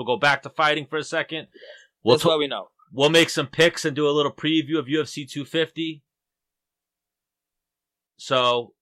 We'll 0.00 0.06
go 0.06 0.16
back 0.18 0.42
to 0.44 0.48
fighting 0.48 0.86
for 0.86 0.96
a 0.96 1.04
second. 1.04 1.48
We'll 2.02 2.14
That's 2.16 2.22
ta- 2.22 2.30
what 2.30 2.38
we 2.38 2.46
know. 2.46 2.68
we'll 2.90 3.10
make 3.10 3.28
some 3.28 3.46
picks 3.46 3.84
and 3.84 3.94
do 3.94 4.08
a 4.08 4.16
little 4.16 4.32
preview 4.32 4.78
of 4.78 4.86
UFC 4.86 5.28
250. 5.28 6.02
So 8.16 8.72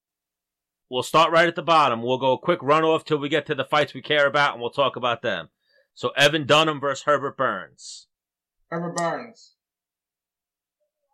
we'll 0.89 1.03
start 1.03 1.33
right 1.33 1.49
at 1.49 1.57
the 1.57 1.61
bottom. 1.61 2.01
We'll 2.01 2.19
go 2.19 2.31
a 2.31 2.39
quick 2.39 2.63
run 2.63 2.85
off 2.85 3.03
till 3.03 3.17
we 3.17 3.27
get 3.27 3.45
to 3.47 3.55
the 3.55 3.65
fights 3.65 3.93
we 3.93 4.01
care 4.01 4.27
about, 4.27 4.53
and 4.53 4.61
we'll 4.61 4.69
talk 4.69 4.95
about 4.95 5.21
them. 5.21 5.49
So 5.93 6.11
Evan 6.15 6.45
Dunham 6.45 6.79
versus 6.79 7.03
Herbert 7.03 7.35
Burns. 7.35 8.07
Herbert 8.69 8.95
Burns. 8.95 9.55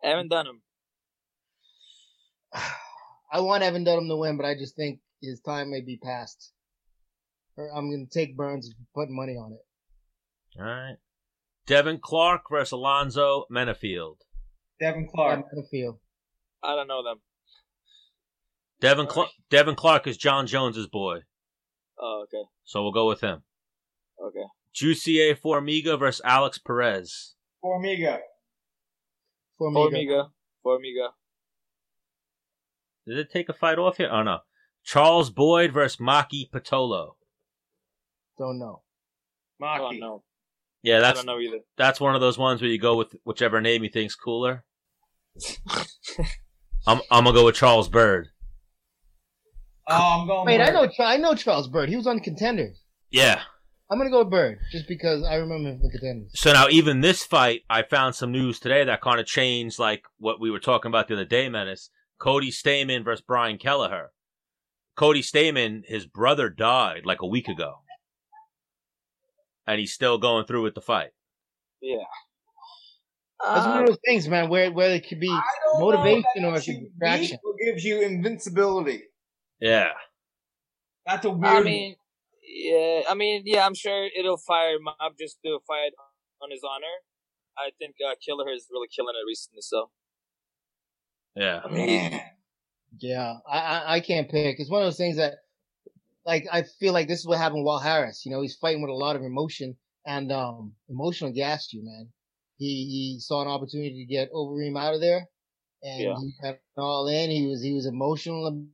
Evan 0.03 0.27
Dunham. 0.27 0.61
I 2.53 3.39
want 3.39 3.63
Evan 3.63 3.83
Dunham 3.83 4.07
to 4.07 4.15
win, 4.17 4.37
but 4.37 4.45
I 4.45 4.53
just 4.53 4.75
think 4.75 4.99
his 5.19 5.39
time 5.39 5.71
may 5.71 5.81
be 5.81 5.97
past. 5.97 6.51
I'm 7.57 7.89
gonna 7.89 8.05
take 8.05 8.37
Burns 8.37 8.67
and 8.67 8.75
put 8.93 9.09
money 9.09 9.33
on 9.33 9.53
it. 9.53 9.64
All 10.59 10.65
right. 10.65 10.97
Devin 11.67 11.99
Clark 12.01 12.43
versus 12.49 12.71
Alonzo 12.71 13.45
Menifield. 13.51 14.17
Devin 14.79 15.07
Clark. 15.13 15.45
gonna. 15.51 15.91
I 16.63 16.75
don't 16.75 16.87
know 16.87 17.03
them. 17.03 17.21
Devin 18.81 19.09
Cl- 19.09 19.31
Devin 19.49 19.75
Clark 19.75 20.05
is 20.07 20.17
Jon 20.17 20.47
Jones's 20.47 20.87
boy, 20.87 21.19
Oh, 21.99 22.23
okay. 22.23 22.43
so 22.65 22.83
we'll 22.83 22.91
go 22.91 23.07
with 23.07 23.21
him. 23.21 23.43
Okay. 24.21 24.43
Jussier 24.75 25.35
Formiga 25.39 25.97
versus 25.97 26.21
Alex 26.25 26.57
Perez. 26.57 27.35
Formiga. 27.63 28.19
Formiga. 29.59 29.89
Formiga. 29.91 30.29
Formiga. 30.65 31.09
Did 33.07 33.17
it 33.19 33.31
take 33.31 33.49
a 33.49 33.53
fight 33.53 33.77
off 33.79 33.97
here? 33.97 34.09
Oh 34.11 34.23
no. 34.23 34.39
Charles 34.83 35.29
Boyd 35.29 35.71
versus 35.71 35.97
Maki 35.97 36.49
Pitolo. 36.49 37.13
Don't 38.37 38.59
know. 38.59 38.81
Oh, 39.61 39.63
Maki. 39.63 39.99
no. 39.99 40.23
Yeah, 40.85 40.97
I 40.97 41.01
that's 41.01 41.17
don't 41.19 41.25
know 41.25 41.39
either. 41.39 41.59
that's 41.77 41.99
one 41.99 42.13
of 42.15 42.21
those 42.21 42.37
ones 42.37 42.61
where 42.61 42.69
you 42.69 42.79
go 42.79 42.95
with 42.95 43.15
whichever 43.23 43.59
name 43.59 43.83
you 43.83 43.89
think's 43.89 44.15
cooler. 44.15 44.63
I'm 46.87 47.01
I'm 47.11 47.23
gonna 47.23 47.33
go 47.33 47.45
with 47.45 47.55
Charles 47.55 47.89
Byrd. 47.89 48.27
Oh, 49.87 50.19
I'm 50.21 50.27
going. 50.27 50.45
Wait, 50.45 50.61
I 50.61 50.69
know. 50.69 50.87
I 50.99 51.17
know 51.17 51.35
Charles 51.35 51.67
Byrd. 51.67 51.89
He 51.89 51.95
was 51.95 52.07
on 52.07 52.19
Contenders. 52.19 52.81
Yeah. 53.09 53.41
I'm 53.89 53.97
gonna 53.99 54.09
go 54.09 54.19
with 54.19 54.31
Byrd 54.31 54.59
just 54.71 54.87
because 54.87 55.23
I 55.23 55.35
remember 55.35 55.69
him 55.69 55.77
from 55.79 55.87
the 55.87 55.91
Contenders. 55.91 56.31
So 56.35 56.53
now 56.53 56.67
even 56.69 57.01
this 57.01 57.23
fight, 57.23 57.61
I 57.69 57.83
found 57.83 58.15
some 58.15 58.31
news 58.31 58.59
today 58.59 58.83
that 58.83 59.01
kind 59.01 59.19
of 59.19 59.25
changed 59.25 59.77
like 59.79 60.03
what 60.17 60.39
we 60.39 60.49
were 60.51 60.59
talking 60.59 60.89
about 60.89 61.07
the 61.07 61.15
other 61.15 61.25
day, 61.25 61.49
Menace. 61.49 61.89
Cody 62.19 62.49
Stamann 62.51 63.03
versus 63.03 63.23
Brian 63.27 63.57
Kelleher. 63.57 64.11
Cody 64.95 65.21
Stamann, 65.21 65.81
his 65.85 66.05
brother 66.05 66.49
died 66.49 67.01
like 67.05 67.21
a 67.21 67.27
week 67.27 67.47
ago. 67.47 67.81
And 69.67 69.79
he's 69.79 69.93
still 69.93 70.17
going 70.17 70.45
through 70.45 70.61
with 70.63 70.75
the 70.75 70.81
fight. 70.81 71.11
Yeah. 71.81 71.97
That's 73.43 73.65
one 73.65 73.77
Uh, 73.77 73.81
of 73.81 73.87
those 73.87 73.97
things, 74.05 74.27
man, 74.27 74.49
where 74.49 74.71
where 74.71 74.91
it 74.95 75.07
could 75.07 75.19
be 75.19 75.29
I 75.29 75.41
don't 75.73 75.79
know 75.81 75.89
if 75.89 75.95
motivation 75.95 76.45
or 76.45 76.51
makes 76.51 76.59
it's 76.59 76.67
a 76.67 76.71
you 76.73 76.89
distraction. 76.89 77.39
weak 77.43 77.73
gives 77.73 77.83
you 77.83 78.01
invincibility. 78.01 79.03
Yeah. 79.59 79.91
That's 81.05 81.25
a 81.25 81.29
weird. 81.29 81.55
I 81.57 81.61
mean, 81.61 81.95
yeah. 82.43 83.01
I 83.09 83.13
mean, 83.13 83.43
yeah. 83.45 83.65
I'm 83.65 83.75
sure 83.75 84.07
it'll 84.17 84.37
fire 84.37 84.77
Mob 84.79 85.13
just 85.19 85.37
to 85.45 85.59
fight 85.67 85.91
on 86.41 86.49
his 86.51 86.61
honor. 86.63 86.95
I 87.57 87.71
think 87.79 87.95
uh, 88.07 88.15
Killer 88.25 88.49
is 88.51 88.67
really 88.71 88.87
killing 88.95 89.15
it 89.15 89.25
recently. 89.27 89.61
So 89.61 89.89
Yeah. 91.35 91.61
man. 91.69 92.21
Yeah, 92.99 93.35
I, 93.47 93.59
I 93.59 93.93
I 93.95 93.99
can't 93.99 94.29
pick. 94.29 94.57
It's 94.59 94.69
one 94.69 94.81
of 94.81 94.85
those 94.87 94.97
things 94.97 95.17
that, 95.17 95.33
like, 96.25 96.45
I 96.51 96.63
feel 96.63 96.93
like 96.93 97.07
this 97.07 97.19
is 97.19 97.27
what 97.27 97.37
happened 97.37 97.59
with 97.61 97.65
Walt 97.65 97.83
Harris. 97.83 98.25
You 98.25 98.31
know, 98.31 98.41
he's 98.41 98.55
fighting 98.55 98.81
with 98.81 98.89
a 98.89 98.93
lot 98.93 99.15
of 99.15 99.21
emotion 99.23 99.77
and 100.05 100.31
um 100.31 100.73
emotional 100.89 101.31
gassed 101.31 101.73
you, 101.73 101.83
man. 101.83 102.09
He 102.57 102.65
he 103.15 103.19
saw 103.19 103.41
an 103.41 103.47
opportunity 103.47 104.05
to 104.05 104.13
get 104.13 104.31
Overeem 104.31 104.79
out 104.79 104.93
of 104.93 105.01
there, 105.01 105.27
and 105.83 105.99
Yeah. 106.01 106.15
he 106.19 106.33
went 106.41 106.59
all 106.77 107.07
in. 107.07 107.29
He 107.29 107.47
was 107.47 107.61
he 107.61 107.73
was 107.73 107.85
emotional. 107.85 108.65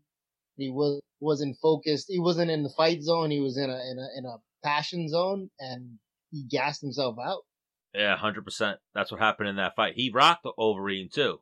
He 0.57 0.69
was 0.69 1.01
wasn't 1.19 1.57
focused. 1.61 2.07
He 2.09 2.19
wasn't 2.19 2.51
in 2.51 2.63
the 2.63 2.69
fight 2.69 3.01
zone. 3.01 3.31
He 3.31 3.39
was 3.39 3.57
in 3.57 3.69
a 3.69 3.73
in 3.91 3.97
a 3.99 4.07
in 4.19 4.25
a 4.25 4.37
passion 4.63 5.07
zone, 5.09 5.49
and 5.59 5.97
he 6.31 6.43
gassed 6.43 6.81
himself 6.81 7.17
out. 7.23 7.41
Yeah, 7.93 8.15
hundred 8.15 8.45
percent. 8.45 8.79
That's 8.93 9.11
what 9.11 9.19
happened 9.19 9.49
in 9.49 9.55
that 9.57 9.75
fight. 9.75 9.95
He 9.95 10.11
rocked 10.11 10.45
Overeem 10.45 11.11
too. 11.11 11.39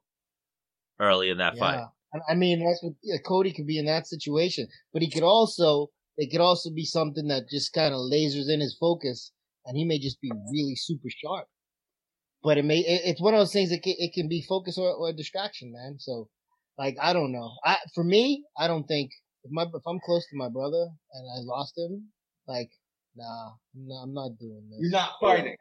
Early 0.99 1.29
in 1.29 1.37
that 1.37 1.57
fight. 1.57 1.79
I- 1.79 1.89
I 2.29 2.35
mean, 2.35 2.65
that's 2.65 2.81
what 2.81 2.93
yeah, 3.03 3.17
Cody 3.23 3.53
could 3.53 3.67
be 3.67 3.77
in 3.77 3.85
that 3.85 4.07
situation, 4.07 4.67
but 4.91 5.01
he 5.03 5.09
could 5.11 5.21
also 5.23 5.91
it 6.19 6.29
could 6.31 6.41
also 6.41 6.69
be 6.69 6.83
something 6.83 7.29
that 7.29 7.47
just 7.49 7.71
kind 7.71 7.93
of 7.93 8.01
lasers 8.01 8.49
in 8.49 8.59
his 8.59 8.75
focus, 8.77 9.31
and 9.65 9.77
he 9.77 9.85
may 9.85 9.97
just 9.99 10.19
be 10.19 10.29
really 10.51 10.75
super 10.75 11.07
sharp. 11.07 11.47
But 12.43 12.57
it 12.57 12.65
may 12.65 12.79
it, 12.79 13.01
it's 13.05 13.21
one 13.21 13.33
of 13.33 13.39
those 13.39 13.53
things 13.53 13.69
that 13.69 13.81
can, 13.81 13.95
it 13.97 14.11
can 14.13 14.27
be 14.27 14.45
focus 14.47 14.77
or, 14.77 14.91
or 14.91 15.13
distraction, 15.13 15.71
man. 15.71 15.95
So, 15.97 16.27
like, 16.77 16.97
I 17.01 17.13
don't 17.13 17.31
know. 17.31 17.51
I 17.63 17.77
for 17.95 18.03
me, 18.03 18.43
I 18.57 18.67
don't 18.67 18.83
think 18.83 19.11
if 19.45 19.51
my 19.51 19.63
if 19.63 19.81
I'm 19.87 19.99
close 20.05 20.27
to 20.29 20.35
my 20.35 20.49
brother 20.49 20.87
and 21.13 21.25
I 21.37 21.39
lost 21.43 21.77
him, 21.77 22.09
like, 22.47 22.69
nah, 23.15 23.51
I'm 23.73 23.87
not, 23.87 24.03
I'm 24.03 24.13
not 24.13 24.31
doing 24.37 24.67
this. 24.69 24.79
You're 24.81 24.91
not 24.91 25.11
fighting. 25.21 25.55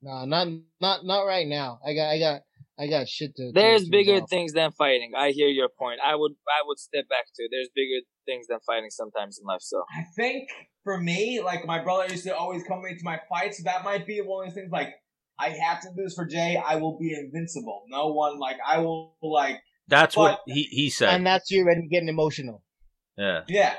Nah, 0.00 0.24
not 0.24 0.48
not 0.80 1.04
not 1.04 1.24
right 1.24 1.46
now. 1.46 1.78
I 1.86 1.92
got 1.92 2.08
I 2.08 2.18
got 2.18 2.40
I 2.78 2.86
got 2.88 3.06
shit 3.06 3.36
to. 3.36 3.48
to- 3.48 3.52
there's 3.52 3.86
bigger 3.86 4.14
resolve. 4.14 4.30
things 4.30 4.54
than 4.54 4.72
fighting. 4.72 5.12
I 5.14 5.30
hear 5.32 5.48
your 5.48 5.68
point. 5.68 6.00
I 6.02 6.16
would 6.16 6.32
I 6.48 6.62
would 6.66 6.78
step 6.78 7.06
back 7.08 7.26
to. 7.36 7.48
There's 7.50 7.68
bigger 7.74 8.00
things 8.24 8.46
than 8.48 8.58
fighting 8.66 8.90
sometimes 8.90 9.38
in 9.38 9.46
life. 9.46 9.62
So 9.62 9.84
I 9.90 10.04
think 10.16 10.48
for 10.84 10.98
me, 10.98 11.40
like 11.40 11.66
my 11.66 11.82
brother 11.82 12.06
used 12.10 12.24
to 12.24 12.36
always 12.36 12.62
come 12.64 12.82
into 12.88 13.04
my 13.04 13.20
fights. 13.28 13.58
So 13.58 13.64
that 13.64 13.84
might 13.84 14.06
be 14.06 14.20
one 14.20 14.46
of 14.46 14.50
those 14.50 14.54
things. 14.54 14.72
Like 14.72 14.94
I 15.38 15.50
have 15.50 15.80
to 15.82 15.88
do 15.96 16.04
this 16.04 16.14
for 16.14 16.26
Jay. 16.26 16.60
I 16.64 16.76
will 16.76 16.98
be 16.98 17.14
invincible. 17.14 17.82
No 17.88 18.08
one 18.12 18.38
like 18.38 18.56
I 18.66 18.78
will 18.78 19.16
like. 19.22 19.60
That's 19.88 20.16
what 20.16 20.40
he, 20.46 20.62
he 20.64 20.90
said. 20.90 21.10
and 21.10 21.26
that's 21.26 21.50
you 21.50 21.68
and 21.68 21.90
getting 21.90 22.08
emotional. 22.08 22.62
yeah. 23.18 23.42
Yeah. 23.48 23.74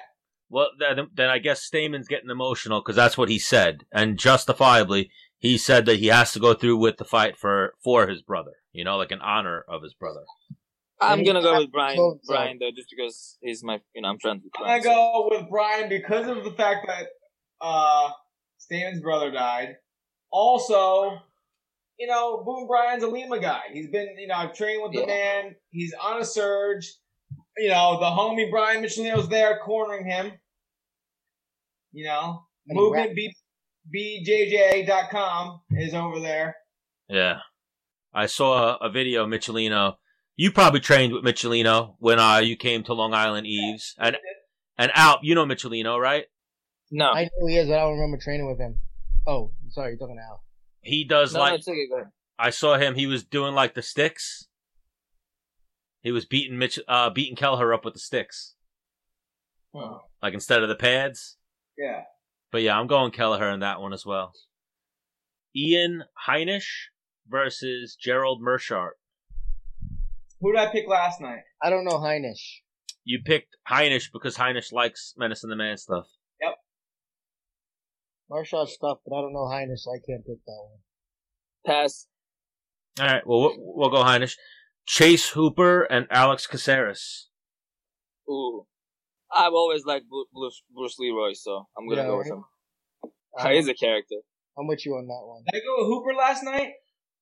Well, 0.50 0.68
then, 0.78 1.08
then 1.16 1.30
I 1.30 1.40
guess 1.40 1.68
Stamann's 1.68 2.08
getting 2.08 2.30
emotional 2.30 2.80
because 2.80 2.96
that's 2.96 3.18
what 3.18 3.28
he 3.30 3.40
said, 3.40 3.86
and 3.92 4.20
justifiably, 4.20 5.10
he 5.40 5.58
said 5.58 5.88
that 5.88 5.98
he 5.98 6.08
has 6.08 6.32
to 6.34 6.40
go 6.40 6.54
through 6.54 6.78
with 6.78 6.98
the 6.98 7.06
fight 7.06 7.38
for 7.40 7.74
for 7.84 8.08
his 8.08 8.22
brother. 8.22 8.52
You 8.72 8.84
know, 8.84 8.98
like 8.98 9.12
an 9.12 9.22
honor 9.22 9.66
of 9.68 9.82
his 9.82 9.96
brother. 9.96 10.22
I'm 11.02 11.24
gonna 11.24 11.42
go 11.42 11.60
with 11.60 11.72
Brian. 11.72 11.96
clothes. 11.96 12.20
Brian 12.26 12.58
though, 12.60 12.72
just 12.76 12.90
because 12.90 13.38
he's 13.42 13.64
my 13.64 13.80
you 13.94 14.02
know 14.02 14.10
I'm 14.10 14.20
friends 14.20 14.44
with 14.44 14.54
I'm 14.58 14.82
gonna 14.82 14.84
so- 14.84 14.90
go 14.90 15.28
with 15.32 15.50
Brian 15.50 15.90
because 15.90 16.28
of 16.28 16.44
the 16.44 16.52
fact 16.52 16.88
that 16.88 17.08
uh 17.62 18.10
Stamann's 18.60 19.02
brother 19.02 19.32
died. 19.32 19.76
Also, 20.32 21.20
you 22.00 22.08
know, 22.08 22.44
Boom 22.46 22.66
Brian's 22.68 23.04
a 23.04 23.08
Lima 23.08 23.40
guy. 23.40 23.62
He's 23.72 23.88
been, 23.90 24.16
you 24.18 24.28
know, 24.28 24.36
I've 24.36 24.54
trained 24.54 24.82
with 24.82 24.94
the 24.94 25.06
man. 25.06 25.56
He's 25.70 25.94
on 26.02 26.20
a 26.22 26.26
surge. 26.26 26.92
You 27.58 27.70
know, 27.70 28.00
the 28.00 28.06
homie 28.08 28.50
Brian 28.50 28.82
Michelino's 28.82 29.28
there 29.30 29.60
cornering 29.64 30.06
him. 30.06 30.32
You 31.92 32.06
know, 32.06 32.44
And 32.68 32.76
movement 32.78 33.10
rap- 33.10 33.16
B 33.16 34.24
bjj.com 34.26 35.62
is 35.72 35.94
over 35.94 36.20
there. 36.20 36.56
Yeah, 37.10 37.40
I 38.14 38.26
saw 38.26 38.78
a, 38.82 38.88
a 38.88 38.90
video 38.90 39.24
of 39.24 39.30
Michelino. 39.30 39.96
You 40.36 40.52
probably 40.52 40.80
trained 40.80 41.14
with 41.14 41.24
Michelino 41.24 41.96
when 42.00 42.20
uh, 42.20 42.40
you 42.40 42.56
came 42.58 42.84
to 42.84 42.94
Long 42.94 43.14
Island 43.14 43.46
Yves, 43.48 43.94
and 44.00 44.18
and 44.78 44.92
Alp, 44.96 45.20
you 45.24 45.36
know 45.36 45.46
Michelino, 45.46 46.00
right? 46.00 46.26
No, 46.92 47.12
I 47.12 47.24
know 47.26 47.30
who 47.42 47.48
he 47.48 47.58
is, 47.58 47.68
but 47.68 47.76
I 47.76 47.82
don't 47.82 47.94
remember 47.94 48.18
training 48.18 48.48
with 48.48 48.60
him. 48.60 48.80
Oh, 49.28 49.52
sorry, 49.70 49.92
you're 49.92 50.00
talking 50.00 50.18
to 50.18 50.24
Al. 50.24 50.44
He 50.82 51.04
does 51.04 51.34
no, 51.34 51.40
like 51.40 51.52
no, 51.66 51.72
okay. 51.74 51.88
Go 51.90 51.96
ahead. 51.98 52.08
I 52.40 52.50
saw 52.50 52.78
him. 52.78 52.96
He 52.96 53.06
was 53.08 53.24
doing 53.24 53.54
like 53.54 53.74
the 53.76 53.82
sticks. 53.82 54.48
He 56.02 56.12
was 56.12 56.26
beating 56.26 56.58
Mitch, 56.58 56.80
uh, 56.88 57.10
beating 57.12 57.36
Kelleher 57.36 57.74
up 57.74 57.86
with 57.86 57.94
the 57.94 58.00
sticks, 58.00 58.56
Oh, 59.74 60.02
like 60.22 60.34
instead 60.34 60.62
of 60.64 60.70
the 60.70 60.76
pads. 60.76 61.38
yeah. 61.78 62.02
But 62.52 62.62
yeah, 62.62 62.78
I'm 62.80 62.86
going 62.88 63.12
Kelleher 63.12 63.50
in 63.50 63.62
that 63.62 63.82
one 63.82 63.94
as 63.94 64.06
well. 64.06 64.34
Ian 65.56 66.04
Heinisch 66.28 66.90
versus 67.28 67.96
Gerald 68.00 68.42
Meerschaert. 68.44 68.92
Who 70.44 70.52
did 70.52 70.60
I 70.60 70.72
pick 70.74 70.90
last 70.90 71.22
night? 71.22 71.40
I 71.64 71.70
don't 71.70 71.86
know 71.86 72.00
Heinisch. 72.00 72.60
You 73.06 73.20
picked 73.26 73.56
Heinisch 73.70 74.10
because 74.12 74.36
Heinisch 74.36 74.74
likes 74.74 75.14
Menace 75.16 75.42
and 75.44 75.52
the 75.52 75.56
Man 75.56 75.78
stuff. 75.78 76.06
Yep. 76.42 76.56
Marshall 78.30 78.66
stuff, 78.68 78.98
but 79.06 79.16
I 79.16 79.22
don't 79.22 79.32
know 79.32 79.46
Heinisch, 79.50 79.80
so 79.80 79.92
I 79.92 80.00
can't 80.06 80.26
pick 80.26 80.44
that 80.46 80.68
one. 80.70 80.80
Pass. 81.66 82.08
All 83.00 83.08
right, 83.08 83.26
well 83.26 83.40
we'll, 83.40 83.54
we'll 83.58 83.90
go 83.90 84.04
Heinisch. 84.04 84.36
Chase 84.86 85.30
Hooper 85.30 85.84
and 85.84 86.08
Alex 86.12 86.46
Caceres. 86.46 87.30
Ooh, 88.30 88.66
I've 89.34 89.54
always 89.54 89.86
liked 89.86 90.10
Bru- 90.10 90.26
Bruce, 90.34 90.62
Bruce 90.76 90.98
Leroy, 91.00 91.32
so 91.36 91.68
I'm 91.78 91.88
gonna 91.88 92.02
Yeah, 92.02 92.08
go 92.08 92.18
with 92.18 92.28
right. 92.28 92.34
him. 92.34 92.44
Uh, 93.40 93.50
He's 93.50 93.68
a 93.70 93.74
character. 93.74 94.18
I'm 94.60 94.68
with 94.68 94.86
you 94.86 94.92
on 94.96 95.08
that 95.08 95.26
one. 95.26 95.44
Did 95.50 95.62
I 95.62 95.66
go 95.66 95.76
with 95.78 95.88
Hooper 95.88 96.14
last 96.18 96.44
night? 96.44 96.74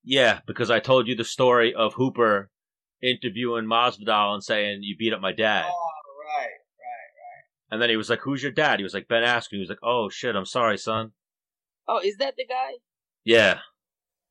Yeah, 0.02 0.40
because 0.48 0.72
I 0.72 0.80
told 0.80 1.06
you 1.06 1.14
the 1.14 1.24
story 1.24 1.72
of 1.72 1.94
Hooper 1.94 2.50
interviewing 3.02 3.66
Masvidal 3.66 4.34
and 4.34 4.44
saying 4.44 4.80
you 4.82 4.96
beat 4.96 5.12
up 5.12 5.20
my 5.20 5.32
dad. 5.32 5.66
Oh, 5.66 5.90
right, 6.38 6.44
right. 6.44 7.44
And 7.70 7.82
then 7.82 7.90
he 7.90 7.96
was 7.96 8.08
like, 8.08 8.20
"Who's 8.20 8.42
your 8.42 8.52
dad?" 8.52 8.78
He 8.78 8.84
was 8.84 8.94
like, 8.94 9.08
"Ben 9.08 9.22
Askren." 9.22 9.52
He 9.52 9.58
was 9.58 9.68
like, 9.68 9.82
"Oh 9.82 10.08
shit, 10.08 10.36
I'm 10.36 10.46
sorry, 10.46 10.78
son." 10.78 11.12
Oh, 11.88 12.00
is 12.02 12.16
that 12.18 12.34
the 12.36 12.46
guy? 12.46 12.78
Yeah. 13.24 13.58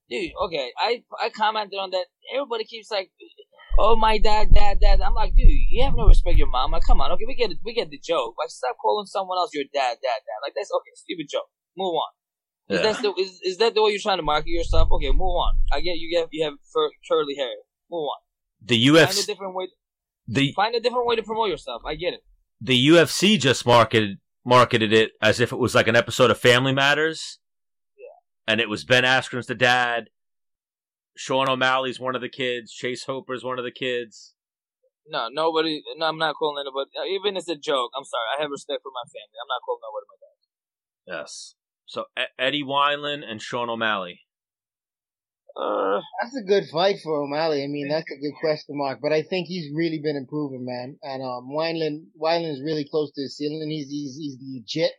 Dude, 0.09 0.31
okay. 0.45 0.71
I 0.77 1.03
I 1.21 1.29
commented 1.29 1.79
on 1.79 1.91
that. 1.91 2.05
Everybody 2.33 2.65
keeps 2.65 2.91
like, 2.91 3.11
"Oh, 3.79 3.95
my 3.95 4.17
dad, 4.17 4.53
dad, 4.53 4.79
dad." 4.79 5.01
I'm 5.01 5.13
like, 5.13 5.35
dude, 5.35 5.47
you 5.47 5.83
have 5.83 5.95
no 5.95 6.07
respect 6.07 6.35
for 6.35 6.37
your 6.37 6.47
mom. 6.47 6.71
Like, 6.71 6.83
come 6.85 7.01
on, 7.01 7.11
okay, 7.13 7.25
we 7.25 7.35
get 7.35 7.51
it, 7.51 7.59
we 7.63 7.73
get 7.73 7.89
the 7.89 7.99
joke. 7.99 8.35
Like, 8.37 8.49
stop 8.49 8.75
calling 8.81 9.05
someone 9.05 9.37
else 9.37 9.53
your 9.53 9.65
dad, 9.73 9.97
dad, 10.03 10.19
dad. 10.27 10.39
Like, 10.43 10.53
that's 10.55 10.71
okay, 10.71 10.91
stupid 10.95 11.27
joke. 11.31 11.49
Move 11.77 11.95
on. 11.95 12.11
Is 12.69 12.81
that 12.81 13.01
the 13.01 13.11
is, 13.19 13.39
is 13.43 13.57
that 13.57 13.75
the 13.75 13.83
way 13.83 13.91
you're 13.91 13.99
trying 13.99 14.19
to 14.19 14.23
market 14.23 14.49
yourself? 14.49 14.87
Okay, 14.91 15.11
move 15.11 15.35
on. 15.35 15.53
I 15.73 15.81
get 15.81 15.97
you 15.97 16.09
get 16.09 16.27
you 16.31 16.45
have 16.45 16.53
fur, 16.71 16.89
curly 17.09 17.35
hair. 17.35 17.67
Move 17.89 18.07
on. 18.07 18.19
The 18.61 18.87
UFC 18.87 19.05
Find 19.05 19.17
a 19.17 19.25
different 19.25 19.55
way. 19.55 19.67
the 20.27 20.53
Find 20.53 20.75
a 20.75 20.79
different 20.79 21.07
way 21.07 21.15
to 21.15 21.23
promote 21.23 21.49
yourself. 21.49 21.81
I 21.85 21.95
get 21.95 22.13
it. 22.13 22.21
the 22.59 22.87
UFC 22.89 23.39
just 23.39 23.65
marketed 23.65 24.19
marketed 24.45 24.91
it 24.93 25.11
as 25.21 25.39
if 25.39 25.51
it 25.51 25.57
was 25.59 25.75
like 25.75 25.87
an 25.87 25.95
episode 25.95 26.31
of 26.31 26.39
Family 26.39 26.73
Matters. 26.73 27.39
Yeah. 27.97 28.51
And 28.51 28.59
it 28.61 28.69
was 28.69 28.83
Ben 28.83 29.03
Askren's 29.03 29.47
the 29.47 29.55
dad. 29.55 30.09
Sean 31.17 31.49
O'Malley's 31.49 31.99
one 31.99 32.15
of 32.15 32.21
the 32.21 32.29
kids. 32.29 32.71
Chase 32.71 33.03
Hooper's 33.03 33.43
one 33.43 33.59
of 33.59 33.65
the 33.65 33.71
kids. 33.71 34.33
No, 35.07 35.27
nobody. 35.31 35.81
No, 35.97 36.05
I'm 36.07 36.17
not 36.17 36.35
calling 36.35 36.63
anybody. 36.65 36.89
uh, 36.99 37.05
Even 37.05 37.35
it's 37.37 37.49
a 37.49 37.55
joke. 37.55 37.91
I'm 37.97 38.05
sorry. 38.05 38.23
I 38.37 38.41
have 38.41 38.51
respect 38.51 38.81
for 38.83 38.91
my 38.93 39.03
family. 39.09 39.37
I'm 39.41 39.49
not 39.49 39.61
calling 39.65 39.81
nobody 39.83 40.05
my 40.07 40.17
dad. 40.21 41.19
Yes. 41.23 41.55
So 41.85 42.05
Eddie 42.39 42.63
Wineland 42.63 43.23
and 43.29 43.41
Sean 43.41 43.69
O'Malley. 43.69 44.21
Uh, 45.55 45.99
That's 46.21 46.35
a 46.37 46.47
good 46.47 46.65
fight 46.71 46.97
for 47.03 47.21
O'Malley. 47.21 47.63
I 47.63 47.67
mean, 47.67 47.89
that's 47.89 48.09
a 48.09 48.19
good 48.19 48.33
question 48.39 48.77
mark. 48.77 48.99
But 49.01 49.11
I 49.11 49.21
think 49.21 49.47
he's 49.47 49.69
really 49.75 49.99
been 49.99 50.15
improving, 50.15 50.65
man. 50.65 50.97
And 51.03 51.21
um, 51.21 51.49
Wineland, 51.51 52.07
Wineland's 52.19 52.61
really 52.63 52.87
close 52.89 53.11
to 53.11 53.21
his 53.21 53.35
ceiling. 53.37 53.69
He's 53.69 53.89
he's 53.89 54.15
he's 54.15 54.37
legit. 54.41 54.93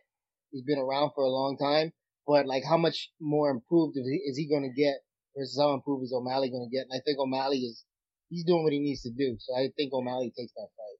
He's 0.51 0.63
been 0.63 0.79
around 0.79 1.11
for 1.15 1.23
a 1.23 1.29
long 1.29 1.57
time. 1.57 1.91
But 2.27 2.45
like, 2.45 2.63
how 2.63 2.77
much 2.77 3.09
more 3.19 3.49
improved 3.49 3.97
is 3.97 4.07
he, 4.07 4.17
is 4.29 4.37
he 4.37 4.47
going 4.47 4.63
to 4.63 4.81
get 4.81 4.95
versus 5.35 5.57
how 5.59 5.73
improved 5.73 6.03
is 6.05 6.13
O'Malley 6.13 6.49
going 6.49 6.69
to 6.69 6.75
get? 6.75 6.85
And 6.89 6.93
I 6.95 7.01
think 7.03 7.17
O'Malley 7.19 7.57
is 7.57 7.83
he's 8.29 8.45
doing 8.45 8.63
what 8.63 8.73
he 8.73 8.79
needs 8.79 9.01
to 9.01 9.11
do. 9.11 9.35
So 9.39 9.55
I 9.55 9.69
think 9.75 9.91
O'Malley 9.91 10.31
takes 10.37 10.53
that 10.53 10.69
fight. 10.77 10.92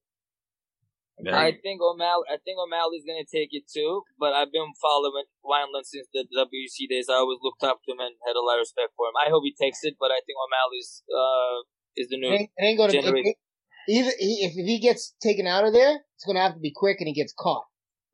Yeah. 1.22 1.38
I 1.38 1.52
think 1.62 1.82
O'Malley. 1.82 2.26
I 2.28 2.38
think 2.42 2.58
O'Malley's 2.58 3.06
gonna 3.06 3.28
take 3.30 3.50
it 3.52 3.64
too. 3.70 4.02
But 4.18 4.34
I've 4.34 4.52
been 4.52 4.74
following 4.82 5.26
Wineland 5.46 5.86
since 5.86 6.08
the 6.14 6.26
WC 6.34 6.90
days. 6.90 7.08
I 7.10 7.22
always 7.22 7.40
looked 7.42 7.64
up 7.64 7.80
to 7.86 7.92
him 7.94 8.00
and 8.00 8.16
had 8.26 8.36
a 8.36 8.42
lot 8.42 8.58
of 8.58 8.66
respect 8.66 8.94
for 8.98 9.08
him. 9.08 9.16
I 9.20 9.30
hope 9.30 9.44
he 9.46 9.54
takes 9.54 9.84
it, 9.84 9.96
but 10.00 10.12
I 10.12 10.20
think 10.26 10.36
O'Malley's 10.42 11.04
uh 11.12 11.62
is 11.96 12.08
the 12.10 12.18
It 12.18 12.20
new. 12.22 12.32
ain't, 12.34 12.50
it 12.58 12.64
ain't 12.64 12.78
going 12.78 12.90
to 12.92 12.98
Generate- 13.02 13.38
either 13.88 14.12
he, 14.18 14.42
if 14.46 14.52
if 14.58 14.66
he 14.66 14.80
gets 14.80 15.14
taken 15.22 15.46
out 15.46 15.66
of 15.66 15.74
there, 15.74 16.02
it's 16.16 16.26
going 16.26 16.36
to 16.36 16.42
have 16.42 16.56
to 16.56 16.60
be 16.60 16.74
quick 16.76 16.98
and 17.00 17.08
he 17.08 17.14
gets 17.14 17.34
caught. 17.38 17.66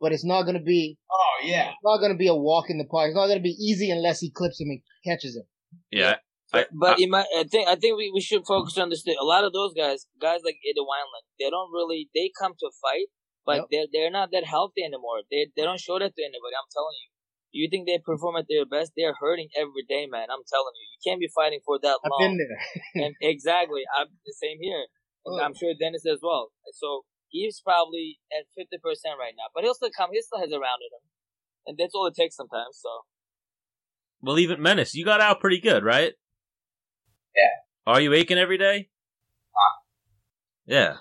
But 0.02 0.12
it's 0.12 0.26
not 0.26 0.44
going 0.44 0.58
to 0.58 0.64
be 0.64 0.98
Oh 1.12 1.36
yeah. 1.44 1.70
It's 1.70 1.84
not 1.84 1.98
going 2.00 2.12
to 2.12 2.18
be 2.18 2.28
a 2.28 2.36
walk 2.36 2.70
in 2.70 2.78
the 2.78 2.86
park. 2.86 3.08
It's 3.10 3.16
not 3.16 3.28
going 3.28 3.40
to 3.40 3.44
be 3.44 3.56
easy 3.60 3.90
unless 3.92 4.20
he 4.20 4.30
clips 4.32 4.60
him 4.60 4.68
and 4.70 4.82
catches 5.06 5.36
him. 5.38 5.44
yeah. 5.92 6.16
I- 6.54 6.66
But 6.74 6.98
I- 6.98 7.00
you 7.02 7.10
might, 7.10 7.28
I 7.38 7.44
think 7.44 7.68
I 7.68 7.76
think 7.76 7.98
we, 7.98 8.12
we 8.14 8.22
should 8.22 8.46
focus 8.46 8.78
on 8.78 8.90
this. 8.90 9.06
A 9.06 9.24
lot 9.24 9.44
of 9.44 9.54
those 9.54 9.74
guys, 9.74 10.08
guys 10.20 10.42
like 10.44 10.58
Eddie 10.66 10.82
Wineland, 10.82 11.26
they 11.40 11.50
don't 11.50 11.72
really 11.72 12.10
they 12.16 12.32
come 12.40 12.54
to 12.60 12.70
fight, 12.82 13.08
but 13.46 13.58
Yep. 13.58 13.66
they're 13.72 13.88
they're 13.94 14.12
not 14.20 14.30
that 14.32 14.46
healthy 14.46 14.82
anymore. 14.84 15.22
They 15.30 15.48
they 15.56 15.64
don't 15.64 15.80
show 15.80 16.00
that 16.00 16.16
to 16.16 16.22
anybody. 16.24 16.56
I'm 16.58 16.70
telling 16.74 16.98
you. 17.02 17.10
You 17.52 17.66
think 17.70 17.88
they 17.90 17.98
perform 17.98 18.36
at 18.38 18.46
their 18.48 18.62
best? 18.66 18.94
They're 18.96 19.18
hurting 19.20 19.50
every 19.58 19.82
day, 19.90 20.06
man. 20.06 20.30
I'm 20.30 20.46
telling 20.46 20.74
you. 20.78 20.86
You 20.94 21.00
can't 21.02 21.20
be 21.20 21.30
fighting 21.34 21.62
for 21.66 21.80
that 21.82 21.98
I've 22.06 22.12
long. 22.14 22.22
been 22.22 22.38
there. 22.38 22.62
and 23.10 23.16
exactly, 23.22 23.82
I'm 23.98 24.06
the 24.26 24.34
same 24.38 24.58
here. 24.62 24.86
And 25.26 25.42
Oh. 25.42 25.44
I'm 25.44 25.56
sure 25.58 25.74
Dennis 25.74 26.06
as 26.06 26.20
well. 26.22 26.50
So 26.74 27.06
he's 27.30 27.60
probably 27.62 28.20
at 28.34 28.46
fifty 28.58 28.78
percent 28.78 29.18
right 29.18 29.34
now, 29.38 29.50
but 29.54 29.64
he'll 29.64 29.74
still 29.74 29.90
come. 29.98 30.10
He 30.14 30.22
still 30.22 30.40
has 30.42 30.52
a 30.54 30.58
round 30.62 30.82
in 30.86 30.94
him, 30.94 31.06
and 31.68 31.74
that's 31.78 31.94
all 31.96 32.06
it 32.06 32.14
takes 32.16 32.36
sometimes. 32.36 32.78
So 32.82 32.90
Well, 34.22 34.38
even 34.40 34.62
Menace, 34.62 34.94
you 34.94 35.06
got 35.06 35.22
out 35.22 35.40
pretty 35.40 35.60
good, 35.60 35.84
right? 35.84 36.14
Yeah. 37.40 37.94
Are 37.94 38.02
you 38.02 38.14
aching 38.14 38.38
every 38.38 38.58
day? 38.58 38.90
Yeah. 40.66 40.98